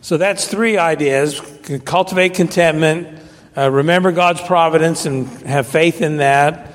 So 0.03 0.19
that's 0.19 0.47
three 0.47 0.79
ideas 0.79 1.41
cultivate 1.85 2.35
contentment, 2.35 3.19
uh, 3.57 3.71
remember 3.71 4.13
God's 4.13 4.43
providence 4.43 5.07
and 5.07 5.27
have 5.47 5.67
faith 5.67 6.03
in 6.03 6.19
that. 6.19 6.75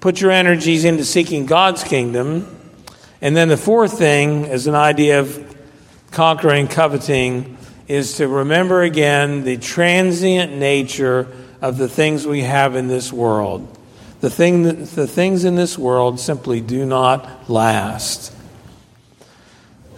Put 0.00 0.20
your 0.20 0.32
energies 0.32 0.84
into 0.84 1.04
seeking 1.04 1.46
God's 1.46 1.84
kingdom. 1.84 2.58
And 3.20 3.36
then 3.36 3.48
the 3.48 3.56
fourth 3.56 3.98
thing 3.98 4.46
is 4.46 4.66
an 4.66 4.74
idea 4.74 5.20
of 5.20 5.56
conquering 6.10 6.66
coveting 6.66 7.56
is 7.86 8.16
to 8.16 8.26
remember 8.26 8.82
again 8.82 9.44
the 9.44 9.58
transient 9.58 10.56
nature 10.56 11.28
of 11.62 11.78
the 11.78 11.88
things 11.88 12.26
we 12.26 12.42
have 12.42 12.76
in 12.76 12.88
this 12.88 13.12
world. 13.12 13.78
The, 14.20 14.28
thing 14.28 14.64
that, 14.64 14.74
the 14.90 15.06
things 15.06 15.44
in 15.44 15.54
this 15.54 15.78
world 15.78 16.20
simply 16.20 16.60
do 16.60 16.84
not 16.84 17.48
last. 17.48 18.34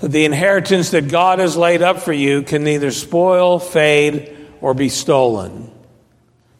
The 0.02 0.26
inheritance 0.26 0.90
that 0.90 1.09
God 1.09 1.38
has 1.38 1.56
laid 1.56 1.83
up 1.83 2.00
for 2.00 2.12
you 2.12 2.42
can 2.42 2.62
neither 2.62 2.90
spoil, 2.90 3.59
fade, 3.59 4.37
or 4.61 4.75
be 4.75 4.90
stolen. 4.90 5.71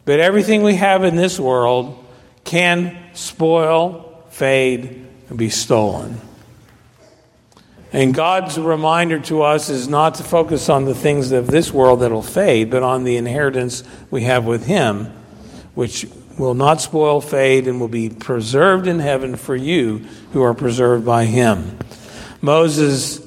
But 0.05 0.19
everything 0.19 0.63
we 0.63 0.75
have 0.75 1.03
in 1.03 1.15
this 1.15 1.39
world 1.39 2.03
can 2.43 2.97
spoil, 3.13 4.23
fade, 4.29 5.05
and 5.29 5.37
be 5.37 5.49
stolen. 5.49 6.19
And 7.95 8.13
God's 8.13 8.59
reminder 8.59 9.21
to 9.21 9.43
us 9.43 9.69
is 9.69 9.87
not 9.87 10.15
to 10.15 10.23
focus 10.23 10.67
on 10.67 10.83
the 10.83 10.93
things 10.93 11.31
of 11.31 11.47
this 11.47 11.71
world 11.71 12.01
that 12.01 12.11
will 12.11 12.21
fade, 12.21 12.69
but 12.69 12.83
on 12.83 13.05
the 13.05 13.15
inheritance 13.15 13.85
we 14.11 14.23
have 14.23 14.43
with 14.43 14.65
Him, 14.65 15.05
which 15.75 16.05
will 16.37 16.55
not 16.55 16.81
spoil, 16.81 17.21
fade, 17.21 17.69
and 17.69 17.79
will 17.79 17.87
be 17.87 18.09
preserved 18.09 18.85
in 18.85 18.99
heaven 18.99 19.37
for 19.37 19.55
you 19.55 19.99
who 20.33 20.41
are 20.41 20.53
preserved 20.53 21.05
by 21.05 21.23
Him. 21.23 21.77
Moses, 22.41 23.25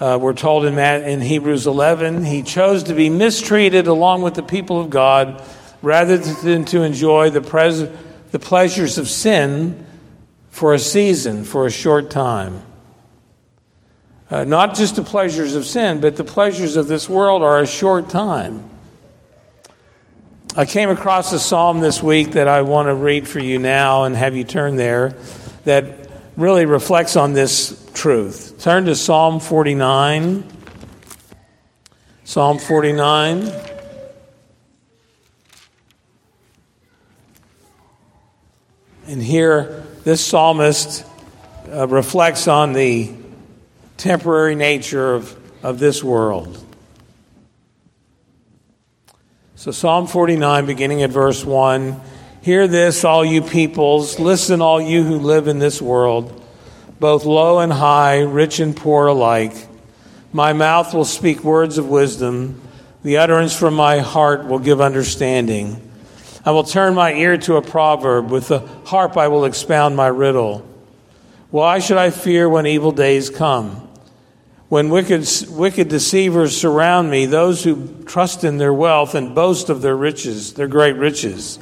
uh, 0.00 0.18
we're 0.20 0.32
told 0.32 0.64
in, 0.64 0.76
in 0.76 1.20
Hebrews 1.20 1.68
11, 1.68 2.24
he 2.24 2.42
chose 2.42 2.82
to 2.82 2.94
be 2.94 3.08
mistreated 3.10 3.86
along 3.86 4.22
with 4.22 4.34
the 4.34 4.42
people 4.42 4.80
of 4.80 4.90
God 4.90 5.40
rather 5.80 6.18
than 6.18 6.64
to 6.64 6.82
enjoy 6.82 7.30
the, 7.30 7.40
pres- 7.40 7.88
the 8.32 8.40
pleasures 8.40 8.98
of 8.98 9.08
sin 9.08 9.86
for 10.50 10.74
a 10.74 10.78
season, 10.80 11.44
for 11.44 11.66
a 11.66 11.70
short 11.70 12.10
time. 12.10 12.62
Uh, 14.30 14.44
not 14.44 14.74
just 14.74 14.96
the 14.96 15.02
pleasures 15.02 15.54
of 15.54 15.64
sin, 15.64 16.00
but 16.00 16.16
the 16.16 16.24
pleasures 16.24 16.76
of 16.76 16.86
this 16.86 17.08
world 17.08 17.42
are 17.42 17.60
a 17.60 17.66
short 17.66 18.10
time. 18.10 18.68
I 20.54 20.66
came 20.66 20.90
across 20.90 21.32
a 21.32 21.38
psalm 21.38 21.80
this 21.80 22.02
week 22.02 22.32
that 22.32 22.46
I 22.46 22.62
want 22.62 22.88
to 22.88 22.94
read 22.94 23.26
for 23.26 23.38
you 23.38 23.58
now 23.58 24.04
and 24.04 24.14
have 24.14 24.36
you 24.36 24.44
turn 24.44 24.76
there 24.76 25.14
that 25.64 26.10
really 26.36 26.66
reflects 26.66 27.16
on 27.16 27.32
this 27.32 27.90
truth. 27.94 28.60
Turn 28.60 28.84
to 28.84 28.94
Psalm 28.94 29.40
49. 29.40 30.44
Psalm 32.24 32.58
49. 32.58 33.50
And 39.06 39.22
here, 39.22 39.86
this 40.04 40.22
psalmist 40.22 41.06
uh, 41.72 41.88
reflects 41.88 42.46
on 42.46 42.74
the 42.74 43.14
temporary 43.98 44.54
nature 44.54 45.14
of, 45.14 45.36
of 45.62 45.78
this 45.78 46.02
world. 46.02 46.64
So, 49.56 49.72
Psalm 49.72 50.06
49, 50.06 50.66
beginning 50.66 51.02
at 51.02 51.10
verse 51.10 51.44
1 51.44 52.00
Hear 52.40 52.68
this, 52.68 53.04
all 53.04 53.24
you 53.24 53.42
peoples, 53.42 54.18
listen, 54.18 54.62
all 54.62 54.80
you 54.80 55.02
who 55.02 55.18
live 55.18 55.48
in 55.48 55.58
this 55.58 55.82
world, 55.82 56.42
both 57.00 57.24
low 57.24 57.58
and 57.58 57.72
high, 57.72 58.20
rich 58.20 58.60
and 58.60 58.74
poor 58.74 59.08
alike. 59.08 59.52
My 60.32 60.52
mouth 60.52 60.94
will 60.94 61.04
speak 61.04 61.42
words 61.42 61.76
of 61.76 61.88
wisdom, 61.88 62.62
the 63.02 63.18
utterance 63.18 63.54
from 63.54 63.74
my 63.74 63.98
heart 63.98 64.46
will 64.46 64.60
give 64.60 64.80
understanding. 64.80 65.82
I 66.44 66.52
will 66.52 66.64
turn 66.64 66.94
my 66.94 67.12
ear 67.12 67.36
to 67.38 67.56
a 67.56 67.62
proverb. 67.62 68.30
With 68.30 68.48
the 68.48 68.60
harp 68.86 69.16
I 69.16 69.28
will 69.28 69.44
expound 69.44 69.96
my 69.96 70.06
riddle. 70.06 70.66
Why 71.50 71.80
should 71.80 71.96
I 71.96 72.10
fear 72.10 72.48
when 72.48 72.66
evil 72.66 72.92
days 72.92 73.28
come? 73.28 73.87
When 74.68 74.90
wicked, 74.90 75.26
wicked 75.48 75.88
deceivers 75.88 76.56
surround 76.56 77.10
me, 77.10 77.24
those 77.24 77.64
who 77.64 78.02
trust 78.04 78.44
in 78.44 78.58
their 78.58 78.72
wealth 78.72 79.14
and 79.14 79.34
boast 79.34 79.70
of 79.70 79.80
their 79.80 79.96
riches, 79.96 80.52
their 80.54 80.68
great 80.68 80.96
riches. 80.96 81.58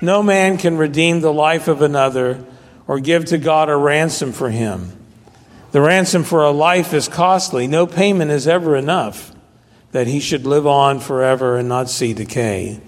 No 0.00 0.22
man 0.22 0.56
can 0.56 0.78
redeem 0.78 1.20
the 1.20 1.32
life 1.32 1.68
of 1.68 1.82
another 1.82 2.42
or 2.86 3.00
give 3.00 3.26
to 3.26 3.38
God 3.38 3.68
a 3.68 3.76
ransom 3.76 4.32
for 4.32 4.48
him. 4.48 4.96
The 5.72 5.82
ransom 5.82 6.24
for 6.24 6.42
a 6.42 6.50
life 6.50 6.94
is 6.94 7.06
costly. 7.06 7.66
No 7.66 7.86
payment 7.86 8.30
is 8.30 8.48
ever 8.48 8.76
enough 8.76 9.32
that 9.92 10.06
he 10.06 10.20
should 10.20 10.46
live 10.46 10.66
on 10.66 11.00
forever 11.00 11.58
and 11.58 11.68
not 11.68 11.90
see 11.90 12.14
decay. 12.14 12.80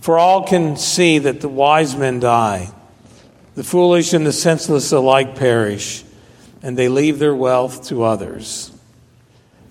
For 0.00 0.18
all 0.18 0.44
can 0.44 0.76
see 0.76 1.18
that 1.18 1.40
the 1.40 1.48
wise 1.48 1.96
men 1.96 2.20
die, 2.20 2.72
the 3.54 3.64
foolish 3.64 4.12
and 4.12 4.26
the 4.26 4.32
senseless 4.32 4.92
alike 4.92 5.34
perish, 5.34 6.04
and 6.62 6.76
they 6.76 6.88
leave 6.88 7.18
their 7.18 7.34
wealth 7.34 7.88
to 7.88 8.04
others. 8.04 8.70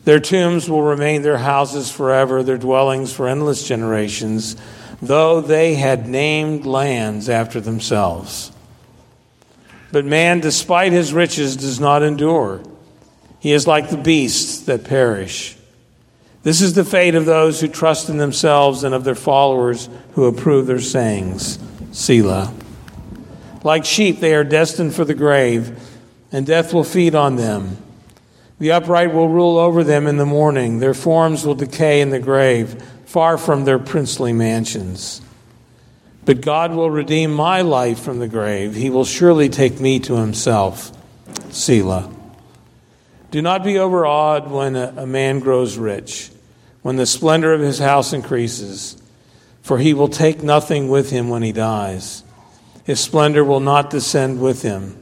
Their 0.04 0.20
tombs 0.20 0.70
will 0.70 0.82
remain 0.82 1.22
their 1.22 1.38
houses 1.38 1.92
forever, 1.92 2.42
their 2.44 2.58
dwellings 2.58 3.14
for 3.14 3.28
endless 3.28 3.68
generations, 3.68 4.56
though 5.02 5.42
they 5.42 5.76
had 5.76 6.08
named 6.08 6.66
lands 6.66 7.30
after 7.30 7.62
themselves. 7.62 8.52
But 9.92 10.06
man, 10.06 10.40
despite 10.40 10.92
his 10.92 11.14
riches, 11.14 11.56
does 11.56 11.80
not 11.80 12.02
endure. 12.02 12.62
He 13.40 13.52
is 13.52 13.68
like 13.68 13.90
the 13.90 13.98
beasts 13.98 14.62
that 14.64 14.84
perish. 14.84 15.58
This 16.44 16.62
is 16.62 16.74
the 16.74 16.86
fate 16.86 17.14
of 17.14 17.26
those 17.26 17.62
who 17.62 17.68
trust 17.68 18.10
in 18.10 18.18
themselves 18.18 18.84
and 18.84 18.96
of 18.96 19.04
their 19.04 19.16
followers 19.16 19.90
who 20.14 20.26
approve 20.26 20.66
their 20.66 20.80
sayings. 20.80 21.60
Selah. 21.92 22.52
Like 23.64 23.86
sheep, 23.86 24.20
they 24.20 24.34
are 24.34 24.44
destined 24.44 24.96
for 24.96 25.06
the 25.06 25.14
grave, 25.14 25.91
and 26.32 26.46
death 26.46 26.74
will 26.74 26.84
feed 26.84 27.16
on 27.16 27.36
them. 27.36 27.78
The 28.60 28.72
upright 28.72 29.14
will 29.14 29.28
rule 29.28 29.58
over 29.58 29.84
them 29.84 30.08
in 30.08 30.18
the 30.18 30.26
morning. 30.26 30.80
Their 30.80 30.94
forms 30.94 31.46
will 31.46 31.56
decay 31.56 32.00
in 32.00 32.12
the 32.12 32.20
grave, 32.20 32.82
far 33.06 33.38
from 33.38 33.66
their 33.66 33.80
princely 33.80 34.34
mansions. 34.34 35.22
But 36.26 36.42
God 36.42 36.74
will 36.74 36.92
redeem 36.92 37.34
my 37.34 37.62
life 37.62 38.00
from 38.00 38.20
the 38.20 38.28
grave. 38.28 38.76
He 38.76 38.90
will 38.90 39.06
surely 39.06 39.50
take 39.50 39.80
me 39.80 40.00
to 40.02 40.18
himself. 40.18 40.92
Selah. 41.50 42.14
Do 43.32 43.42
not 43.42 43.64
be 43.64 43.80
overawed 43.80 44.52
when 44.52 44.76
a, 44.76 44.94
a 44.98 45.08
man 45.08 45.40
grows 45.40 45.78
rich, 45.78 46.30
when 46.82 46.98
the 46.98 47.06
splendor 47.06 47.54
of 47.54 47.62
his 47.62 47.80
house 47.80 48.14
increases, 48.14 49.02
for 49.62 49.80
he 49.80 49.94
will 49.94 50.10
take 50.10 50.44
nothing 50.44 50.90
with 50.90 51.10
him 51.10 51.30
when 51.30 51.42
he 51.42 51.52
dies. 51.52 52.24
His 52.84 53.00
splendor 53.00 53.44
will 53.44 53.60
not 53.60 53.90
descend 53.90 54.40
with 54.40 54.62
him. 54.62 55.01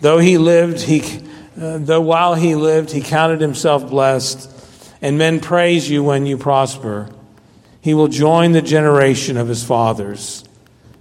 Though 0.00 0.18
he 0.18 0.38
lived, 0.38 0.80
he, 0.80 1.02
uh, 1.60 1.78
though 1.78 2.00
while 2.00 2.34
he 2.34 2.54
lived, 2.54 2.90
he 2.92 3.00
counted 3.00 3.40
himself 3.40 3.88
blessed, 3.88 4.50
and 5.02 5.18
men 5.18 5.40
praise 5.40 5.88
you 5.88 6.02
when 6.04 6.26
you 6.26 6.38
prosper. 6.38 7.08
He 7.80 7.94
will 7.94 8.08
join 8.08 8.52
the 8.52 8.62
generation 8.62 9.36
of 9.36 9.48
his 9.48 9.64
fathers, 9.64 10.44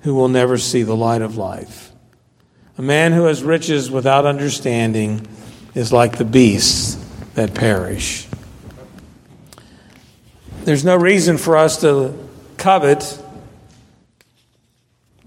who 0.01 0.15
will 0.15 0.29
never 0.29 0.57
see 0.57 0.83
the 0.83 0.95
light 0.95 1.21
of 1.21 1.38
life. 1.38 1.91
A 2.77 2.81
man 2.81 3.12
who 3.12 3.23
has 3.23 3.43
riches 3.43 3.89
without 3.89 4.25
understanding 4.25 5.25
is 5.73 5.91
like 5.91 6.17
the 6.17 6.25
beasts 6.25 6.95
that 7.33 7.53
perish. 7.53 8.27
There's 10.63 10.83
no 10.83 10.95
reason 10.95 11.38
for 11.38 11.57
us 11.57 11.81
to 11.81 12.13
covet 12.57 13.23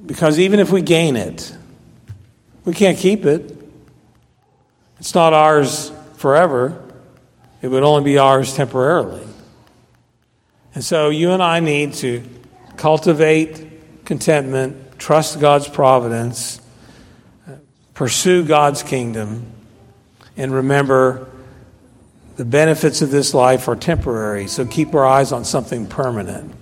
because 0.04 0.38
even 0.38 0.59
if 0.61 0.70
we 0.70 0.83
gain 0.83 1.16
it, 1.16 1.54
we 2.64 2.74
can't 2.74 2.98
keep 2.98 3.24
it. 3.24 3.56
It's 5.00 5.14
not 5.14 5.32
ours 5.32 5.90
forever, 6.16 6.80
it 7.62 7.68
would 7.68 7.82
only 7.82 8.04
be 8.04 8.18
ours 8.18 8.54
temporarily. 8.54 9.26
And 10.74 10.84
so 10.84 11.08
you 11.08 11.32
and 11.32 11.42
I 11.42 11.60
need 11.60 11.94
to 11.94 12.22
cultivate 12.76 14.04
contentment, 14.04 14.98
trust 14.98 15.40
God's 15.40 15.68
providence, 15.68 16.60
pursue 17.94 18.44
God's 18.44 18.82
kingdom, 18.82 19.46
and 20.36 20.52
remember 20.52 21.28
the 22.36 22.44
benefits 22.44 23.02
of 23.02 23.10
this 23.10 23.34
life 23.34 23.68
are 23.68 23.76
temporary, 23.76 24.46
so 24.46 24.64
keep 24.64 24.94
our 24.94 25.04
eyes 25.06 25.32
on 25.32 25.44
something 25.44 25.86
permanent. 25.86 26.54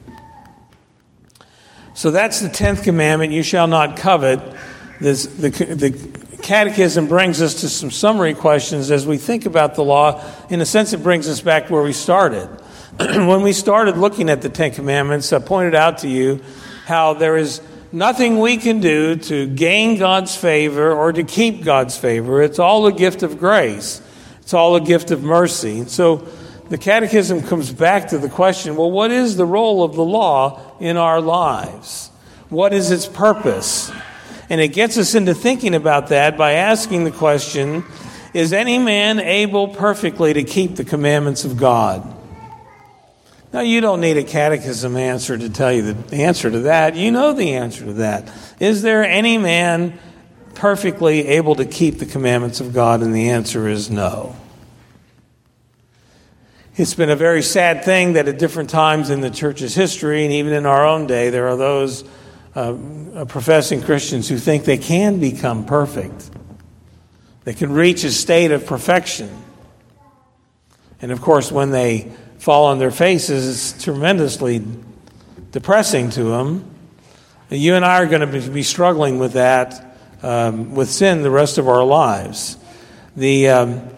So 1.94 2.12
that's 2.12 2.40
the 2.40 2.48
10th 2.48 2.84
commandment 2.84 3.32
you 3.32 3.42
shall 3.42 3.66
not 3.66 3.96
covet. 3.96 4.40
This, 5.00 5.26
the, 5.26 5.50
the 5.50 5.90
catechism 6.48 7.08
brings 7.08 7.42
us 7.42 7.60
to 7.60 7.68
some 7.68 7.90
summary 7.90 8.32
questions 8.32 8.90
as 8.90 9.06
we 9.06 9.18
think 9.18 9.44
about 9.44 9.74
the 9.74 9.84
law. 9.84 10.24
In 10.48 10.62
a 10.62 10.64
sense, 10.64 10.94
it 10.94 11.02
brings 11.02 11.28
us 11.28 11.42
back 11.42 11.66
to 11.66 11.74
where 11.74 11.82
we 11.82 11.92
started. 11.92 12.46
when 12.98 13.42
we 13.42 13.52
started 13.52 13.98
looking 13.98 14.30
at 14.30 14.40
the 14.40 14.48
Ten 14.48 14.70
Commandments, 14.70 15.30
I 15.30 15.40
pointed 15.40 15.74
out 15.74 15.98
to 15.98 16.08
you 16.08 16.40
how 16.86 17.12
there 17.12 17.36
is 17.36 17.60
nothing 17.92 18.38
we 18.38 18.56
can 18.56 18.80
do 18.80 19.16
to 19.16 19.46
gain 19.46 19.98
God's 19.98 20.34
favor 20.34 20.90
or 20.90 21.12
to 21.12 21.22
keep 21.22 21.64
God's 21.64 21.98
favor. 21.98 22.40
It's 22.40 22.58
all 22.58 22.86
a 22.86 22.92
gift 22.92 23.22
of 23.22 23.38
grace. 23.38 24.00
It's 24.40 24.54
all 24.54 24.74
a 24.74 24.80
gift 24.80 25.10
of 25.10 25.22
mercy. 25.22 25.84
So 25.84 26.26
the 26.70 26.78
Catechism 26.78 27.42
comes 27.42 27.70
back 27.70 28.08
to 28.08 28.16
the 28.16 28.30
question 28.30 28.74
well, 28.74 28.90
what 28.90 29.10
is 29.10 29.36
the 29.36 29.44
role 29.44 29.84
of 29.84 29.96
the 29.96 30.02
law 30.02 30.78
in 30.80 30.96
our 30.96 31.20
lives? 31.20 32.08
What 32.48 32.72
is 32.72 32.90
its 32.90 33.06
purpose? 33.06 33.92
And 34.50 34.60
it 34.60 34.68
gets 34.68 34.96
us 34.96 35.14
into 35.14 35.34
thinking 35.34 35.74
about 35.74 36.08
that 36.08 36.38
by 36.38 36.52
asking 36.52 37.04
the 37.04 37.10
question 37.10 37.84
Is 38.32 38.52
any 38.52 38.78
man 38.78 39.18
able 39.18 39.68
perfectly 39.68 40.32
to 40.32 40.44
keep 40.44 40.76
the 40.76 40.84
commandments 40.84 41.44
of 41.44 41.56
God? 41.56 42.14
Now, 43.52 43.60
you 43.60 43.80
don't 43.80 44.02
need 44.02 44.18
a 44.18 44.24
catechism 44.24 44.96
answer 44.96 45.36
to 45.38 45.48
tell 45.48 45.72
you 45.72 45.94
the 45.94 46.16
answer 46.16 46.50
to 46.50 46.60
that. 46.60 46.96
You 46.96 47.10
know 47.10 47.32
the 47.32 47.54
answer 47.54 47.86
to 47.86 47.92
that. 47.94 48.30
Is 48.60 48.82
there 48.82 49.04
any 49.04 49.38
man 49.38 49.98
perfectly 50.54 51.26
able 51.28 51.54
to 51.54 51.64
keep 51.64 51.98
the 51.98 52.04
commandments 52.04 52.60
of 52.60 52.74
God? 52.74 53.00
And 53.00 53.14
the 53.14 53.30
answer 53.30 53.66
is 53.66 53.90
no. 53.90 54.36
It's 56.76 56.94
been 56.94 57.10
a 57.10 57.16
very 57.16 57.42
sad 57.42 57.84
thing 57.84 58.12
that 58.12 58.28
at 58.28 58.38
different 58.38 58.70
times 58.70 59.08
in 59.10 59.20
the 59.20 59.30
church's 59.30 59.74
history, 59.74 60.24
and 60.24 60.32
even 60.32 60.52
in 60.52 60.64
our 60.64 60.86
own 60.86 61.06
day, 61.06 61.30
there 61.30 61.48
are 61.48 61.56
those 61.56 62.04
uh, 62.58 63.24
professing 63.26 63.82
Christians 63.82 64.28
who 64.28 64.38
think 64.38 64.64
they 64.64 64.78
can 64.78 65.20
become 65.20 65.64
perfect. 65.64 66.30
They 67.44 67.54
can 67.54 67.72
reach 67.72 68.04
a 68.04 68.10
state 68.10 68.50
of 68.50 68.66
perfection. 68.66 69.30
And 71.00 71.12
of 71.12 71.20
course, 71.20 71.52
when 71.52 71.70
they 71.70 72.12
fall 72.38 72.66
on 72.66 72.78
their 72.78 72.90
faces, 72.90 73.72
it's 73.74 73.84
tremendously 73.84 74.64
depressing 75.52 76.10
to 76.10 76.24
them. 76.24 76.68
You 77.50 77.74
and 77.74 77.84
I 77.84 78.02
are 78.02 78.06
going 78.06 78.30
to 78.30 78.50
be 78.50 78.62
struggling 78.62 79.18
with 79.18 79.34
that 79.34 79.96
um, 80.22 80.74
with 80.74 80.90
sin 80.90 81.22
the 81.22 81.30
rest 81.30 81.58
of 81.58 81.68
our 81.68 81.84
lives. 81.84 82.58
The 83.16 83.48
um, 83.48 83.88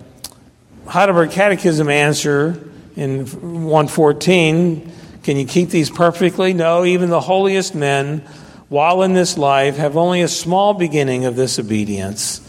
Heidelberg 0.87 1.31
Catechism 1.31 1.89
answer 1.89 2.71
in 2.95 3.27
114 3.27 4.93
can 5.23 5.37
you 5.37 5.45
keep 5.45 5.69
these 5.69 5.91
perfectly? 5.91 6.55
No, 6.55 6.85
even 6.85 7.11
the 7.11 7.21
holiest 7.21 7.75
men, 7.75 8.25
while 8.71 9.03
in 9.03 9.13
this 9.13 9.37
life, 9.37 9.77
have 9.77 9.99
only 9.99 10.23
a 10.23 10.29
small 10.29 10.73
beginning 10.73 11.27
of 11.27 11.37
this 11.37 11.59
obedience. 11.59 12.41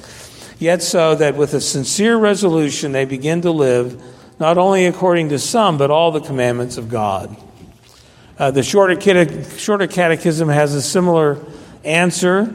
Yet 0.59 0.81
so 0.81 1.15
that 1.15 1.35
with 1.35 1.53
a 1.53 1.59
sincere 1.59 2.15
resolution 2.15 2.93
they 2.93 3.03
begin 3.03 3.41
to 3.41 3.51
live 3.51 4.01
not 4.39 4.57
only 4.57 4.85
according 4.85 5.29
to 5.29 5.39
some, 5.39 5.77
but 5.77 5.91
all 5.91 6.11
the 6.11 6.21
commandments 6.21 6.77
of 6.77 6.87
God. 6.87 7.35
Uh, 8.39 8.49
the 8.49 8.63
shorter, 8.63 8.99
shorter 9.57 9.87
catechism 9.87 10.49
has 10.49 10.73
a 10.73 10.81
similar 10.81 11.43
answer 11.83 12.53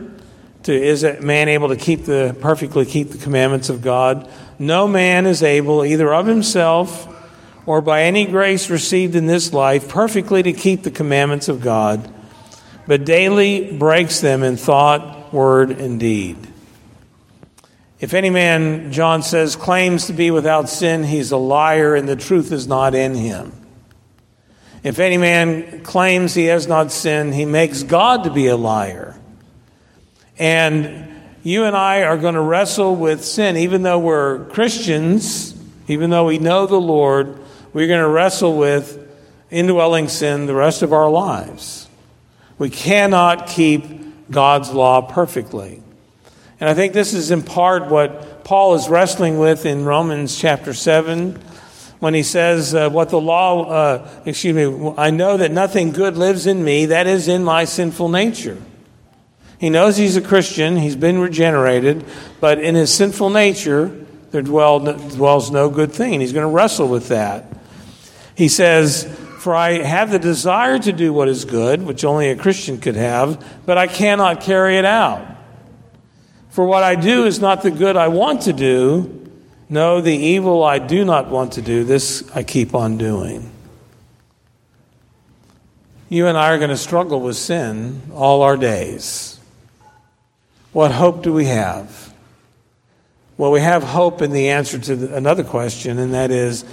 to 0.64 0.72
is 0.72 1.04
a 1.04 1.20
man 1.20 1.48
able 1.48 1.68
to 1.68 1.76
keep 1.76 2.04
the 2.04 2.36
perfectly 2.40 2.84
keep 2.84 3.10
the 3.10 3.18
commandments 3.18 3.68
of 3.68 3.82
God? 3.82 4.28
No 4.58 4.88
man 4.88 5.26
is 5.26 5.42
able 5.42 5.84
either 5.84 6.12
of 6.12 6.26
himself 6.26 7.12
or 7.66 7.80
by 7.80 8.02
any 8.02 8.26
grace 8.26 8.68
received 8.70 9.14
in 9.14 9.26
this 9.26 9.52
life 9.52 9.88
perfectly 9.88 10.42
to 10.42 10.52
keep 10.52 10.82
the 10.82 10.90
commandments 10.90 11.48
of 11.48 11.60
God, 11.60 12.12
but 12.86 13.04
daily 13.04 13.76
breaks 13.76 14.20
them 14.20 14.42
in 14.42 14.56
thought, 14.56 15.32
word, 15.32 15.70
and 15.70 15.98
deed. 16.00 16.36
If 17.98 18.14
any 18.14 18.30
man, 18.30 18.92
John 18.92 19.22
says, 19.22 19.56
claims 19.56 20.06
to 20.06 20.12
be 20.12 20.30
without 20.30 20.68
sin, 20.68 21.02
he's 21.02 21.32
a 21.32 21.36
liar 21.36 21.94
and 21.94 22.08
the 22.08 22.16
truth 22.16 22.52
is 22.52 22.66
not 22.66 22.94
in 22.94 23.14
him. 23.14 23.52
If 24.82 24.98
any 24.98 25.16
man 25.16 25.82
claims 25.82 26.34
he 26.34 26.44
has 26.44 26.66
not 26.66 26.92
sinned, 26.92 27.34
he 27.34 27.44
makes 27.44 27.82
God 27.82 28.24
to 28.24 28.30
be 28.30 28.46
a 28.46 28.56
liar 28.56 29.16
and 30.38 31.14
you 31.42 31.64
and 31.64 31.76
I 31.76 32.02
are 32.02 32.16
going 32.16 32.34
to 32.34 32.40
wrestle 32.40 32.96
with 32.96 33.24
sin, 33.24 33.56
even 33.56 33.82
though 33.82 33.98
we're 33.98 34.44
Christians, 34.46 35.54
even 35.88 36.10
though 36.10 36.26
we 36.26 36.38
know 36.38 36.66
the 36.66 36.80
Lord, 36.80 37.38
we're 37.72 37.86
going 37.86 38.02
to 38.02 38.08
wrestle 38.08 38.56
with 38.56 39.02
indwelling 39.50 40.08
sin 40.08 40.46
the 40.46 40.54
rest 40.54 40.82
of 40.82 40.92
our 40.92 41.08
lives. 41.08 41.85
We 42.58 42.70
cannot 42.70 43.48
keep 43.48 44.30
God's 44.30 44.70
law 44.70 45.02
perfectly. 45.02 45.82
And 46.58 46.70
I 46.70 46.74
think 46.74 46.94
this 46.94 47.12
is 47.12 47.30
in 47.30 47.42
part 47.42 47.86
what 47.86 48.44
Paul 48.44 48.74
is 48.74 48.88
wrestling 48.88 49.38
with 49.38 49.66
in 49.66 49.84
Romans 49.84 50.38
chapter 50.38 50.72
7 50.72 51.34
when 51.98 52.14
he 52.14 52.22
says, 52.22 52.74
uh, 52.74 52.88
What 52.88 53.10
the 53.10 53.20
law, 53.20 53.68
uh, 53.68 54.08
excuse 54.24 54.54
me, 54.54 54.94
I 54.96 55.10
know 55.10 55.36
that 55.36 55.50
nothing 55.50 55.92
good 55.92 56.16
lives 56.16 56.46
in 56.46 56.64
me, 56.64 56.86
that 56.86 57.06
is 57.06 57.28
in 57.28 57.44
my 57.44 57.64
sinful 57.64 58.08
nature. 58.08 58.56
He 59.58 59.70
knows 59.70 59.96
he's 59.96 60.16
a 60.16 60.22
Christian, 60.22 60.76
he's 60.76 60.96
been 60.96 61.18
regenerated, 61.18 62.04
but 62.40 62.58
in 62.58 62.74
his 62.74 62.92
sinful 62.92 63.30
nature, 63.30 64.06
there 64.30 64.42
dwells 64.42 65.50
no 65.50 65.70
good 65.70 65.92
thing. 65.92 66.20
He's 66.20 66.32
going 66.32 66.46
to 66.46 66.52
wrestle 66.52 66.88
with 66.88 67.08
that. 67.08 67.46
He 68.34 68.48
says, 68.48 69.04
For 69.46 69.54
I 69.54 69.74
have 69.74 70.10
the 70.10 70.18
desire 70.18 70.76
to 70.76 70.92
do 70.92 71.12
what 71.12 71.28
is 71.28 71.44
good, 71.44 71.80
which 71.84 72.04
only 72.04 72.30
a 72.30 72.34
Christian 72.34 72.78
could 72.78 72.96
have, 72.96 73.62
but 73.64 73.78
I 73.78 73.86
cannot 73.86 74.40
carry 74.40 74.76
it 74.76 74.84
out. 74.84 75.24
For 76.48 76.66
what 76.66 76.82
I 76.82 76.96
do 76.96 77.26
is 77.26 77.38
not 77.38 77.62
the 77.62 77.70
good 77.70 77.96
I 77.96 78.08
want 78.08 78.42
to 78.42 78.52
do. 78.52 79.30
No, 79.68 80.00
the 80.00 80.16
evil 80.16 80.64
I 80.64 80.80
do 80.80 81.04
not 81.04 81.28
want 81.28 81.52
to 81.52 81.62
do, 81.62 81.84
this 81.84 82.28
I 82.34 82.42
keep 82.42 82.74
on 82.74 82.98
doing. 82.98 83.48
You 86.08 86.26
and 86.26 86.36
I 86.36 86.52
are 86.52 86.58
going 86.58 86.70
to 86.70 86.76
struggle 86.76 87.20
with 87.20 87.36
sin 87.36 88.02
all 88.12 88.42
our 88.42 88.56
days. 88.56 89.38
What 90.72 90.90
hope 90.90 91.22
do 91.22 91.32
we 91.32 91.44
have? 91.44 92.12
Well, 93.38 93.52
we 93.52 93.60
have 93.60 93.84
hope 93.84 94.22
in 94.22 94.32
the 94.32 94.48
answer 94.48 94.78
to 94.78 95.14
another 95.14 95.44
question, 95.44 96.00
and 96.00 96.14
that 96.14 96.32
is 96.32 96.64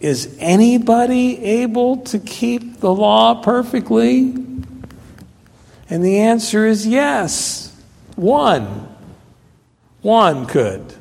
Is 0.00 0.36
anybody 0.38 1.42
able 1.44 1.98
to 1.98 2.18
keep 2.18 2.80
the 2.80 2.92
law 2.92 3.42
perfectly? 3.42 4.34
And 5.88 6.04
the 6.04 6.20
answer 6.20 6.66
is 6.66 6.86
yes. 6.86 7.74
One. 8.16 8.88
One 10.00 10.46
could. 10.46 10.94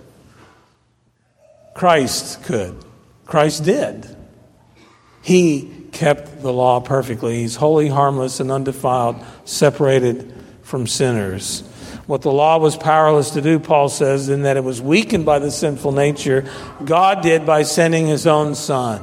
Christ 1.73 2.43
could. 2.43 2.75
Christ 3.25 3.63
did. 3.63 4.15
He 5.21 5.71
kept 5.91 6.41
the 6.41 6.53
law 6.53 6.79
perfectly. 6.79 7.39
He's 7.41 7.55
holy, 7.55 7.87
harmless, 7.87 8.39
and 8.39 8.51
undefiled, 8.51 9.23
separated 9.45 10.33
from 10.63 10.87
sinners. 10.87 11.63
What 12.11 12.23
the 12.23 12.29
law 12.29 12.57
was 12.57 12.75
powerless 12.75 13.29
to 13.29 13.41
do, 13.41 13.57
Paul 13.57 13.87
says, 13.87 14.27
in 14.27 14.41
that 14.41 14.57
it 14.57 14.65
was 14.65 14.81
weakened 14.81 15.25
by 15.25 15.39
the 15.39 15.49
sinful 15.49 15.93
nature, 15.93 16.43
God 16.83 17.23
did 17.23 17.45
by 17.45 17.63
sending 17.63 18.05
his 18.05 18.27
own 18.27 18.53
Son. 18.53 19.01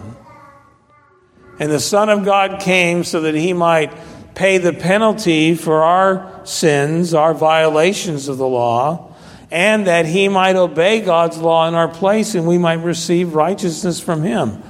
And 1.58 1.72
the 1.72 1.80
Son 1.80 2.10
of 2.10 2.26
God 2.26 2.60
came 2.60 3.04
so 3.04 3.22
that 3.22 3.34
he 3.34 3.54
might 3.54 3.94
pay 4.34 4.58
the 4.58 4.74
penalty 4.74 5.54
for 5.54 5.84
our 5.84 6.42
sins, 6.44 7.14
our 7.14 7.32
violations 7.32 8.28
of 8.28 8.36
the 8.36 8.46
law, 8.46 9.16
and 9.50 9.86
that 9.86 10.04
he 10.04 10.28
might 10.28 10.56
obey 10.56 11.00
God's 11.00 11.38
law 11.38 11.66
in 11.66 11.74
our 11.74 11.88
place 11.88 12.34
and 12.34 12.46
we 12.46 12.58
might 12.58 12.84
receive 12.84 13.32
righteousness 13.34 14.00
from 14.00 14.22
him. 14.22 14.62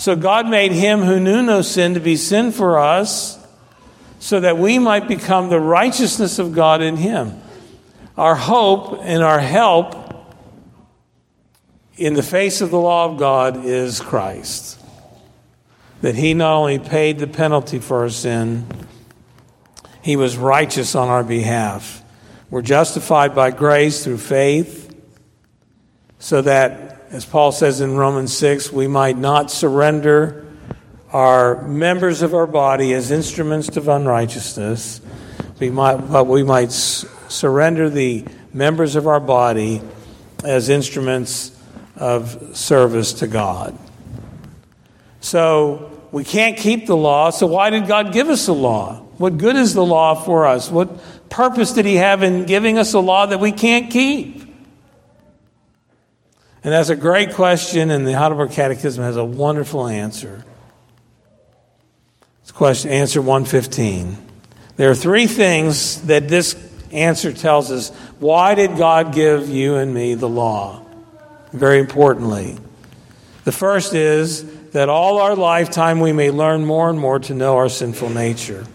So 0.00 0.16
God 0.16 0.48
made 0.48 0.72
him 0.72 1.02
who 1.02 1.20
knew 1.20 1.44
no 1.44 1.62
sin 1.62 1.94
to 1.94 2.00
be 2.00 2.16
sin 2.16 2.50
for 2.50 2.76
us 2.76 3.38
so 4.18 4.40
that 4.40 4.58
we 4.58 4.80
might 4.80 5.06
become 5.06 5.48
the 5.48 5.60
righteousness 5.60 6.40
of 6.40 6.56
God 6.56 6.82
in 6.82 6.96
him. 6.96 7.40
Our 8.16 8.36
hope 8.36 9.00
and 9.02 9.24
our 9.24 9.40
help 9.40 9.96
in 11.96 12.14
the 12.14 12.22
face 12.22 12.60
of 12.60 12.70
the 12.70 12.78
law 12.78 13.10
of 13.10 13.18
God 13.18 13.64
is 13.64 14.00
Christ. 14.00 14.80
That 16.00 16.14
he 16.14 16.34
not 16.34 16.54
only 16.54 16.78
paid 16.78 17.18
the 17.18 17.26
penalty 17.26 17.80
for 17.80 18.02
our 18.02 18.10
sin, 18.10 18.66
he 20.00 20.16
was 20.16 20.36
righteous 20.36 20.94
on 20.94 21.08
our 21.08 21.24
behalf. 21.24 22.04
We're 22.50 22.62
justified 22.62 23.34
by 23.34 23.50
grace 23.50 24.04
through 24.04 24.18
faith, 24.18 24.94
so 26.18 26.42
that, 26.42 27.06
as 27.10 27.24
Paul 27.24 27.50
says 27.50 27.80
in 27.80 27.96
Romans 27.96 28.36
6, 28.36 28.70
we 28.70 28.86
might 28.86 29.18
not 29.18 29.50
surrender 29.50 30.46
our 31.10 31.66
members 31.66 32.22
of 32.22 32.34
our 32.34 32.46
body 32.46 32.92
as 32.92 33.10
instruments 33.10 33.76
of 33.76 33.88
unrighteousness, 33.88 35.00
we 35.58 35.70
might, 35.70 35.96
but 35.96 36.24
we 36.24 36.42
might 36.42 36.72
surrender 37.28 37.88
the 37.90 38.24
members 38.52 38.96
of 38.96 39.06
our 39.06 39.20
body 39.20 39.82
as 40.44 40.68
instruments 40.68 41.58
of 41.96 42.56
service 42.56 43.14
to 43.14 43.26
God. 43.26 43.78
So 45.20 45.90
we 46.12 46.24
can't 46.24 46.56
keep 46.56 46.86
the 46.86 46.96
law, 46.96 47.30
so 47.30 47.46
why 47.46 47.70
did 47.70 47.86
God 47.86 48.12
give 48.12 48.28
us 48.28 48.46
the 48.46 48.54
law? 48.54 49.00
What 49.16 49.38
good 49.38 49.56
is 49.56 49.74
the 49.74 49.84
law 49.84 50.14
for 50.14 50.46
us? 50.46 50.70
What 50.70 51.30
purpose 51.30 51.72
did 51.72 51.86
He 51.86 51.96
have 51.96 52.22
in 52.22 52.44
giving 52.44 52.78
us 52.78 52.94
a 52.94 53.00
law 53.00 53.26
that 53.26 53.40
we 53.40 53.52
can't 53.52 53.90
keep? 53.90 54.42
And 56.62 56.72
that's 56.72 56.88
a 56.88 56.96
great 56.96 57.34
question, 57.34 57.90
and 57.90 58.06
the 58.06 58.14
Heidelberg 58.14 58.52
Catechism 58.52 59.04
has 59.04 59.16
a 59.16 59.24
wonderful 59.24 59.86
answer. 59.86 60.44
It's 62.42 62.52
question, 62.52 62.90
answer 62.90 63.20
115. 63.20 64.16
There 64.76 64.90
are 64.90 64.94
three 64.94 65.26
things 65.26 66.02
that 66.02 66.28
this 66.28 66.54
answer 66.94 67.32
tells 67.32 67.70
us. 67.70 67.90
Why 68.18 68.54
did 68.54 68.76
God 68.76 69.12
give 69.12 69.48
you 69.48 69.76
and 69.76 69.92
me 69.92 70.14
the 70.14 70.28
law? 70.28 70.82
Very 71.52 71.78
importantly. 71.78 72.58
The 73.44 73.52
first 73.52 73.94
is 73.94 74.44
that 74.70 74.88
all 74.88 75.18
our 75.18 75.36
lifetime 75.36 76.00
we 76.00 76.12
may 76.12 76.30
learn 76.30 76.64
more 76.64 76.88
and 76.88 76.98
more 76.98 77.18
to 77.20 77.34
know 77.34 77.56
our 77.56 77.68
sinful 77.68 78.10
nature. 78.10 78.66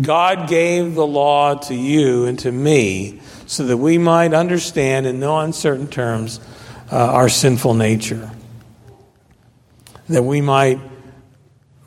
God 0.00 0.48
gave 0.48 0.94
the 0.94 1.06
law 1.06 1.54
to 1.54 1.74
you 1.74 2.26
and 2.26 2.38
to 2.40 2.52
me 2.52 3.20
so 3.46 3.64
that 3.64 3.76
we 3.76 3.98
might 3.98 4.32
understand 4.32 5.06
in 5.06 5.18
no 5.18 5.40
uncertain 5.40 5.88
terms 5.88 6.40
uh, 6.92 6.96
our 6.96 7.28
sinful 7.28 7.74
nature. 7.74 8.30
That 10.08 10.22
we 10.22 10.40
might 10.40 10.78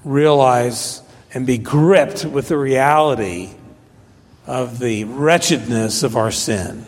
realize 0.04 1.02
and 1.34 1.48
be 1.48 1.58
gripped 1.58 2.26
with 2.26 2.50
the 2.50 2.58
reality 2.58 3.52
of 4.46 4.80
the 4.80 5.06
wretchedness 5.06 6.04
of 6.04 6.16
our 6.16 6.32
sin. 6.32 6.86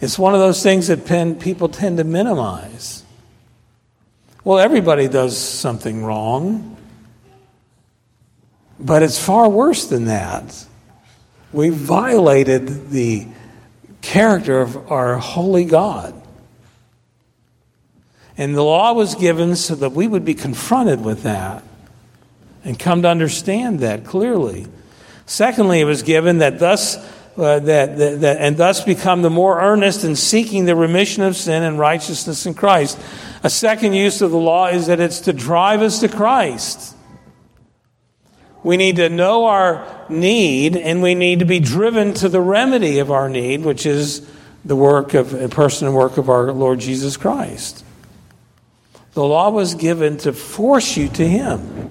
It's 0.00 0.18
one 0.18 0.34
of 0.34 0.40
those 0.40 0.62
things 0.62 0.88
that 0.88 1.06
people 1.40 1.68
tend 1.68 1.98
to 1.98 2.04
minimize. 2.04 3.04
Well, 4.42 4.58
everybody 4.58 5.08
does 5.08 5.38
something 5.38 6.04
wrong, 6.04 6.76
but 8.78 9.02
it's 9.02 9.18
far 9.18 9.48
worse 9.48 9.86
than 9.86 10.06
that. 10.06 10.66
We 11.52 11.70
violated 11.70 12.90
the 12.90 13.28
character 14.02 14.60
of 14.60 14.90
our 14.92 15.16
holy 15.16 15.64
God. 15.64 16.20
And 18.36 18.54
the 18.54 18.64
law 18.64 18.92
was 18.92 19.14
given 19.14 19.54
so 19.56 19.76
that 19.76 19.92
we 19.92 20.08
would 20.08 20.24
be 20.24 20.34
confronted 20.34 21.02
with 21.02 21.22
that 21.22 21.62
and 22.64 22.78
come 22.78 23.02
to 23.02 23.08
understand 23.08 23.80
that 23.80 24.04
clearly. 24.04 24.66
Secondly, 25.26 25.80
it 25.80 25.84
was 25.84 26.02
given 26.02 26.38
that 26.38 26.58
thus 26.58 26.96
uh, 27.36 27.58
that, 27.58 27.98
that, 27.98 28.20
that, 28.20 28.36
and 28.40 28.56
thus 28.56 28.84
become 28.84 29.22
the 29.22 29.30
more 29.30 29.60
earnest 29.60 30.04
in 30.04 30.14
seeking 30.14 30.66
the 30.66 30.76
remission 30.76 31.24
of 31.24 31.36
sin 31.36 31.64
and 31.64 31.80
righteousness 31.80 32.46
in 32.46 32.54
Christ. 32.54 32.96
A 33.42 33.50
second 33.50 33.92
use 33.94 34.22
of 34.22 34.30
the 34.30 34.38
law 34.38 34.68
is 34.68 34.86
that 34.86 35.00
it's 35.00 35.20
to 35.22 35.32
drive 35.32 35.82
us 35.82 35.98
to 36.00 36.08
Christ. 36.08 36.94
We 38.62 38.76
need 38.76 38.96
to 38.96 39.08
know 39.08 39.46
our 39.46 40.06
need 40.08 40.76
and 40.76 41.02
we 41.02 41.14
need 41.14 41.40
to 41.40 41.44
be 41.44 41.60
driven 41.60 42.14
to 42.14 42.28
the 42.28 42.40
remedy 42.40 43.00
of 43.00 43.10
our 43.10 43.28
need, 43.28 43.62
which 43.62 43.84
is 43.84 44.26
the 44.64 44.76
work 44.76 45.12
of 45.12 45.34
a 45.34 45.48
person 45.48 45.88
and 45.88 45.96
work 45.96 46.16
of 46.16 46.30
our 46.30 46.52
Lord 46.52 46.78
Jesus 46.78 47.16
Christ. 47.16 47.84
The 49.12 49.24
law 49.24 49.50
was 49.50 49.74
given 49.74 50.16
to 50.18 50.32
force 50.32 50.96
you 50.96 51.08
to 51.08 51.26
Him, 51.26 51.90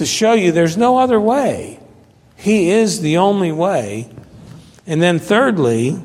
to 0.00 0.06
show 0.06 0.32
you 0.32 0.50
there's 0.50 0.78
no 0.78 0.96
other 0.96 1.20
way. 1.20 1.78
He 2.34 2.70
is 2.70 3.02
the 3.02 3.18
only 3.18 3.52
way. 3.52 4.08
And 4.86 5.02
then, 5.02 5.18
thirdly, 5.18 6.02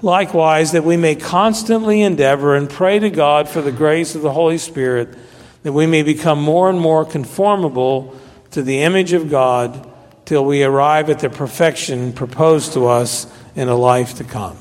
likewise, 0.00 0.72
that 0.72 0.84
we 0.84 0.96
may 0.96 1.16
constantly 1.16 2.00
endeavor 2.00 2.56
and 2.56 2.70
pray 2.70 2.98
to 2.98 3.10
God 3.10 3.46
for 3.46 3.60
the 3.60 3.72
grace 3.72 4.14
of 4.14 4.22
the 4.22 4.32
Holy 4.32 4.56
Spirit, 4.56 5.18
that 5.64 5.74
we 5.74 5.84
may 5.84 6.02
become 6.02 6.40
more 6.40 6.70
and 6.70 6.80
more 6.80 7.04
conformable 7.04 8.18
to 8.52 8.62
the 8.62 8.80
image 8.80 9.12
of 9.12 9.28
God 9.28 9.86
till 10.24 10.46
we 10.46 10.64
arrive 10.64 11.10
at 11.10 11.18
the 11.18 11.28
perfection 11.28 12.14
proposed 12.14 12.72
to 12.72 12.86
us 12.86 13.30
in 13.54 13.68
a 13.68 13.76
life 13.76 14.14
to 14.14 14.24
come. 14.24 14.56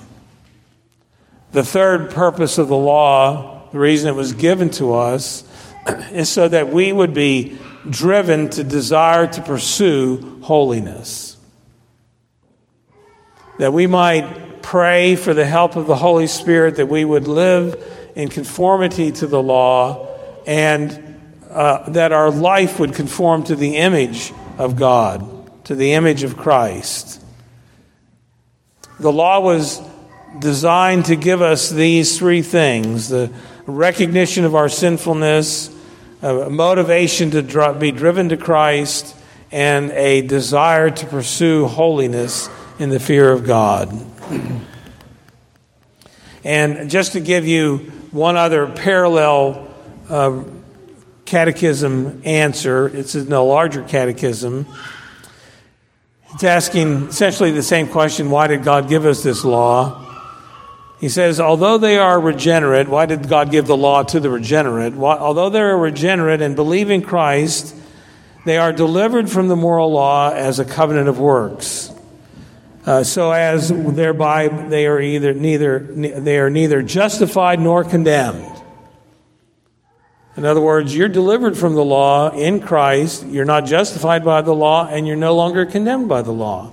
The 1.54 1.64
third 1.64 2.12
purpose 2.12 2.58
of 2.58 2.68
the 2.68 2.76
law, 2.76 3.70
the 3.72 3.80
reason 3.80 4.10
it 4.10 4.18
was 4.18 4.34
given 4.34 4.70
to 4.72 4.96
us, 4.96 5.46
is 6.12 6.28
so 6.28 6.50
that 6.50 6.68
we 6.68 6.92
would 6.92 7.14
be 7.14 7.58
driven 7.88 8.50
to 8.50 8.64
desire 8.64 9.28
to 9.28 9.42
pursue 9.42 10.42
holiness. 10.42 11.38
That 13.60 13.74
we 13.74 13.88
might 13.88 14.62
pray 14.62 15.16
for 15.16 15.34
the 15.34 15.46
help 15.46 15.76
of 15.76 15.88
the 15.88 15.96
Holy 15.96 16.28
Spirit, 16.28 16.78
that 16.78 16.88
we 16.88 17.06
would 17.06 17.28
live 17.28 17.84
in 18.16 18.30
conformity 18.30 19.12
to 19.12 19.28
the 19.28 19.42
law, 19.42 20.08
and 20.46 21.20
uh, 21.50 21.90
that 21.92 22.12
our 22.12 22.32
life 22.32 22.80
would 22.80 22.94
conform 22.94 23.44
to 23.44 23.56
the 23.56 23.78
image 23.78 24.32
of 24.58 24.76
God, 24.76 25.66
to 25.66 25.76
the 25.76 25.94
image 25.94 26.24
of 26.24 26.38
Christ. 26.38 27.22
The 29.00 29.12
law 29.12 29.40
was 29.40 29.82
designed 30.40 31.06
to 31.06 31.16
give 31.16 31.42
us 31.42 31.70
these 31.70 32.18
three 32.18 32.42
things 32.42 33.10
the 33.10 33.32
recognition 33.66 34.46
of 34.46 34.56
our 34.56 34.70
sinfulness 34.70 35.76
a 36.22 36.50
motivation 36.50 37.32
to 37.32 37.76
be 37.80 37.92
driven 37.92 38.30
to 38.30 38.38
Christ, 38.38 39.16
and 39.52 39.92
a 39.92 40.22
desire 40.22 40.90
to 40.90 41.06
pursue 41.06 41.66
holiness 41.66 42.50
in 42.78 42.90
the 42.90 43.00
fear 43.00 43.32
of 43.32 43.46
God. 43.46 43.94
and 46.44 46.90
just 46.90 47.14
to 47.14 47.20
give 47.20 47.48
you 47.48 47.78
one 48.12 48.38
other 48.38 48.68
parallel 48.68 49.68
uh, 50.10 50.44
catechism 51.26 52.22
answer, 52.26 52.88
it's 52.88 53.16
in 53.16 53.32
a 53.32 53.42
larger 53.42 53.84
catechism. 53.84 54.66
It's 56.34 56.44
asking 56.44 57.08
essentially 57.08 57.52
the 57.52 57.64
same 57.64 57.88
question 57.88 58.30
why 58.30 58.48
did 58.48 58.64
God 58.64 58.88
give 58.88 59.06
us 59.06 59.24
this 59.24 59.44
law? 59.44 60.09
He 61.00 61.08
says, 61.08 61.40
although 61.40 61.78
they 61.78 61.98
are 61.98 62.20
regenerate, 62.20 62.90
why 62.90 63.06
did 63.06 63.30
God 63.30 63.52
give 63.52 63.68
the 63.68 63.78
law 63.78 64.04
to 64.04 64.20
the 64.20 64.30
regenerate? 64.30 64.96
Although 64.96 65.50
they 65.50 65.62
are 65.62 65.78
regenerate 65.78 66.42
and 66.42 66.56
believe 66.58 66.90
in 66.90 67.02
Christ, 67.02 67.74
they 68.46 68.58
are 68.58 68.74
delivered 68.74 69.30
from 69.30 69.48
the 69.48 69.56
moral 69.56 69.92
law 69.92 70.34
as 70.34 70.60
a 70.60 70.66
covenant 70.66 71.08
of 71.08 71.18
works. 71.18 71.92
Uh, 72.86 73.04
so 73.04 73.32
as 73.32 73.70
thereby 73.70 74.48
they 74.48 74.88
are 74.88 75.00
either 75.00 75.34
neither 75.34 75.80
they 75.80 76.40
are 76.40 76.50
neither 76.50 76.82
justified 76.82 77.60
nor 77.60 77.84
condemned. 77.84 78.46
In 80.36 80.46
other 80.46 80.62
words, 80.62 80.96
you're 80.96 81.10
delivered 81.10 81.58
from 81.58 81.76
the 81.76 81.84
law 81.84 82.32
in 82.32 82.62
Christ, 82.62 83.26
you're 83.28 83.46
not 83.46 83.66
justified 83.66 84.24
by 84.24 84.42
the 84.42 84.56
law, 84.56 84.88
and 84.88 85.06
you're 85.06 85.18
no 85.18 85.36
longer 85.36 85.66
condemned 85.66 86.08
by 86.08 86.22
the 86.22 86.32
law. 86.32 86.72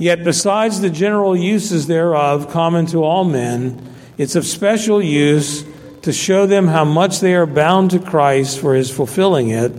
Yet, 0.00 0.24
besides 0.24 0.80
the 0.80 0.88
general 0.88 1.36
uses 1.36 1.86
thereof 1.86 2.48
common 2.48 2.86
to 2.86 3.04
all 3.04 3.22
men, 3.22 3.94
it's 4.16 4.34
of 4.34 4.46
special 4.46 5.02
use 5.02 5.62
to 6.00 6.10
show 6.10 6.46
them 6.46 6.68
how 6.68 6.86
much 6.86 7.20
they 7.20 7.34
are 7.34 7.44
bound 7.44 7.90
to 7.90 7.98
Christ 7.98 8.58
for 8.58 8.74
his 8.74 8.90
fulfilling 8.90 9.50
it 9.50 9.72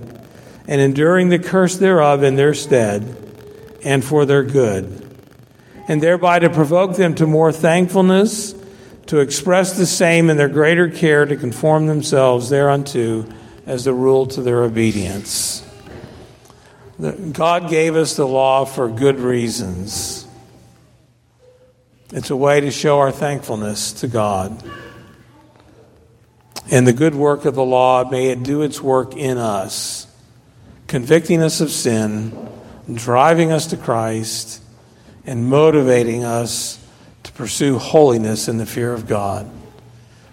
and 0.67 0.79
enduring 0.79 1.29
the 1.29 1.39
curse 1.39 1.77
thereof 1.77 2.21
in 2.21 2.35
their 2.35 2.53
stead 2.53 3.17
and 3.83 4.05
for 4.05 4.25
their 4.25 4.43
good, 4.43 5.17
and 5.87 6.03
thereby 6.03 6.37
to 6.37 6.51
provoke 6.51 6.97
them 6.97 7.15
to 7.15 7.25
more 7.25 7.51
thankfulness, 7.51 8.53
to 9.07 9.21
express 9.21 9.75
the 9.75 9.87
same 9.87 10.29
in 10.29 10.37
their 10.37 10.49
greater 10.49 10.87
care 10.87 11.25
to 11.25 11.35
conform 11.35 11.87
themselves 11.87 12.51
thereunto 12.51 13.25
as 13.65 13.85
the 13.85 13.93
rule 13.93 14.27
to 14.27 14.43
their 14.43 14.61
obedience. 14.61 15.67
God 17.01 17.69
gave 17.69 17.95
us 17.95 18.15
the 18.15 18.27
law 18.27 18.63
for 18.65 18.87
good 18.87 19.19
reasons. 19.19 20.27
It's 22.11 22.29
a 22.29 22.35
way 22.35 22.61
to 22.61 22.69
show 22.69 22.99
our 22.99 23.11
thankfulness 23.11 23.93
to 23.93 24.07
God. 24.07 24.63
And 26.69 26.85
the 26.85 26.93
good 26.93 27.15
work 27.15 27.45
of 27.45 27.55
the 27.55 27.65
law, 27.65 28.07
may 28.09 28.27
it 28.27 28.43
do 28.43 28.61
its 28.61 28.81
work 28.81 29.15
in 29.15 29.37
us, 29.37 30.05
convicting 30.87 31.41
us 31.41 31.59
of 31.59 31.71
sin, 31.71 32.49
driving 32.93 33.51
us 33.51 33.67
to 33.67 33.77
Christ, 33.77 34.61
and 35.25 35.49
motivating 35.49 36.23
us 36.23 36.77
to 37.23 37.31
pursue 37.31 37.79
holiness 37.79 38.47
in 38.47 38.57
the 38.57 38.65
fear 38.65 38.93
of 38.93 39.07
God, 39.07 39.49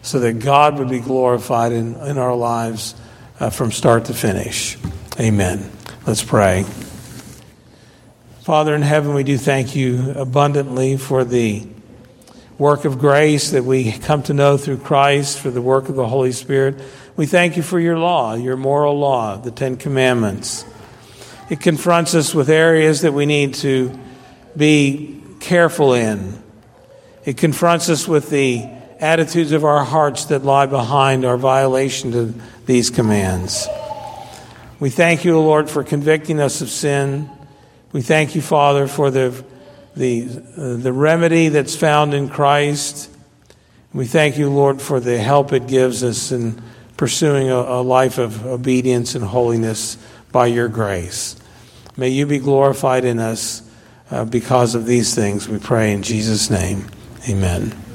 so 0.03 0.19
that 0.21 0.35
God 0.35 0.79
would 0.79 0.91
be 0.91 1.01
glorified 1.01 1.73
in, 1.73 1.95
in 1.95 2.19
our 2.19 2.35
lives 2.35 2.95
uh, 3.41 3.51
from 3.51 3.73
start 3.73 4.07
to 4.07 4.15
finish. 4.15 4.77
Amen. 5.19 5.78
Let's 6.07 6.23
pray. 6.23 6.65
Father 8.41 8.75
in 8.75 8.83
heaven, 8.83 9.13
we 9.15 9.25
do 9.25 9.37
thank 9.37 9.77
you 9.77 10.13
abundantly 10.13 10.97
for 10.97 11.23
the 11.23 11.67
work 12.57 12.87
of 12.87 12.99
grace 12.99 13.51
that 13.51 13.65
we 13.65 13.93
come 13.93 14.23
to 14.23 14.33
know 14.33 14.57
through 14.57 14.79
Christ, 14.79 15.39
for 15.39 15.51
the 15.51 15.61
work 15.61 15.89
of 15.89 15.97
the 15.97 16.07
Holy 16.07 16.33
Spirit. 16.33 16.77
We 17.17 17.27
thank 17.27 17.57
you 17.57 17.63
for 17.63 17.79
your 17.79 17.99
law, 17.99 18.35
your 18.35 18.57
moral 18.57 18.99
law, 18.99 19.37
the 19.37 19.51
Ten 19.51 19.77
Commandments. 19.77 20.65
It 21.51 21.61
confronts 21.61 22.15
us 22.15 22.35
with 22.35 22.49
areas 22.49 23.03
that 23.03 23.13
we 23.13 23.27
need 23.27 23.55
to 23.55 23.99
be 24.57 25.23
careful 25.41 25.93
in. 25.93 26.43
It 27.25 27.37
confronts 27.37 27.91
us 27.91 28.09
with 28.09 28.31
the 28.31 28.67
attitudes 28.99 29.53
of 29.53 29.65
our 29.65 29.85
hearts 29.85 30.27
that 30.27 30.45
lie 30.45 30.67
behind 30.67 31.25
our 31.25 31.37
violation 31.37 32.15
of 32.15 32.67
these 32.67 32.89
commands. 32.89 33.69
We 34.81 34.91
thank 34.91 35.25
you, 35.25 35.39
Lord, 35.39 35.69
for 35.69 35.83
convicting 35.83 36.41
us 36.41 36.61
of 36.61 36.71
sin. 36.71 37.29
We 37.93 38.03
thank 38.03 38.35
you, 38.35 38.43
Father, 38.43 38.87
for 38.87 39.11
the, 39.11 39.45
the, 39.97 40.29
uh, 40.57 40.77
the 40.77 40.93
remedy 40.93 41.49
that's 41.49 41.75
found 41.75 42.15
in 42.15 42.29
Christ. 42.29 43.11
We 43.93 44.07
thank 44.07 44.39
you, 44.39 44.51
Lord, 44.51 44.81
for 44.81 45.01
the 45.01 45.19
help 45.19 45.53
it 45.53 45.67
gives 45.67 46.05
us 46.05 46.31
in 46.31 46.63
pursuing 46.97 47.51
a, 47.51 47.57
a 47.57 47.83
life 47.83 48.19
of 48.19 48.47
obedience 48.47 49.15
and 49.15 49.25
holiness 49.25 49.97
by 50.31 50.47
your 50.47 50.69
grace. 50.69 51.37
May 51.97 52.11
you 52.11 52.27
be 52.27 52.39
glorified 52.39 53.05
in 53.05 53.19
us 53.19 53.63
uh, 54.11 54.25
because 54.25 54.75
of 54.75 54.87
these 54.87 55.15
things, 55.15 55.49
we 55.49 55.59
pray 55.59 55.93
in 55.93 56.03
Jesus' 56.03 56.51
name. 56.51 56.87
Amen. 57.29 57.88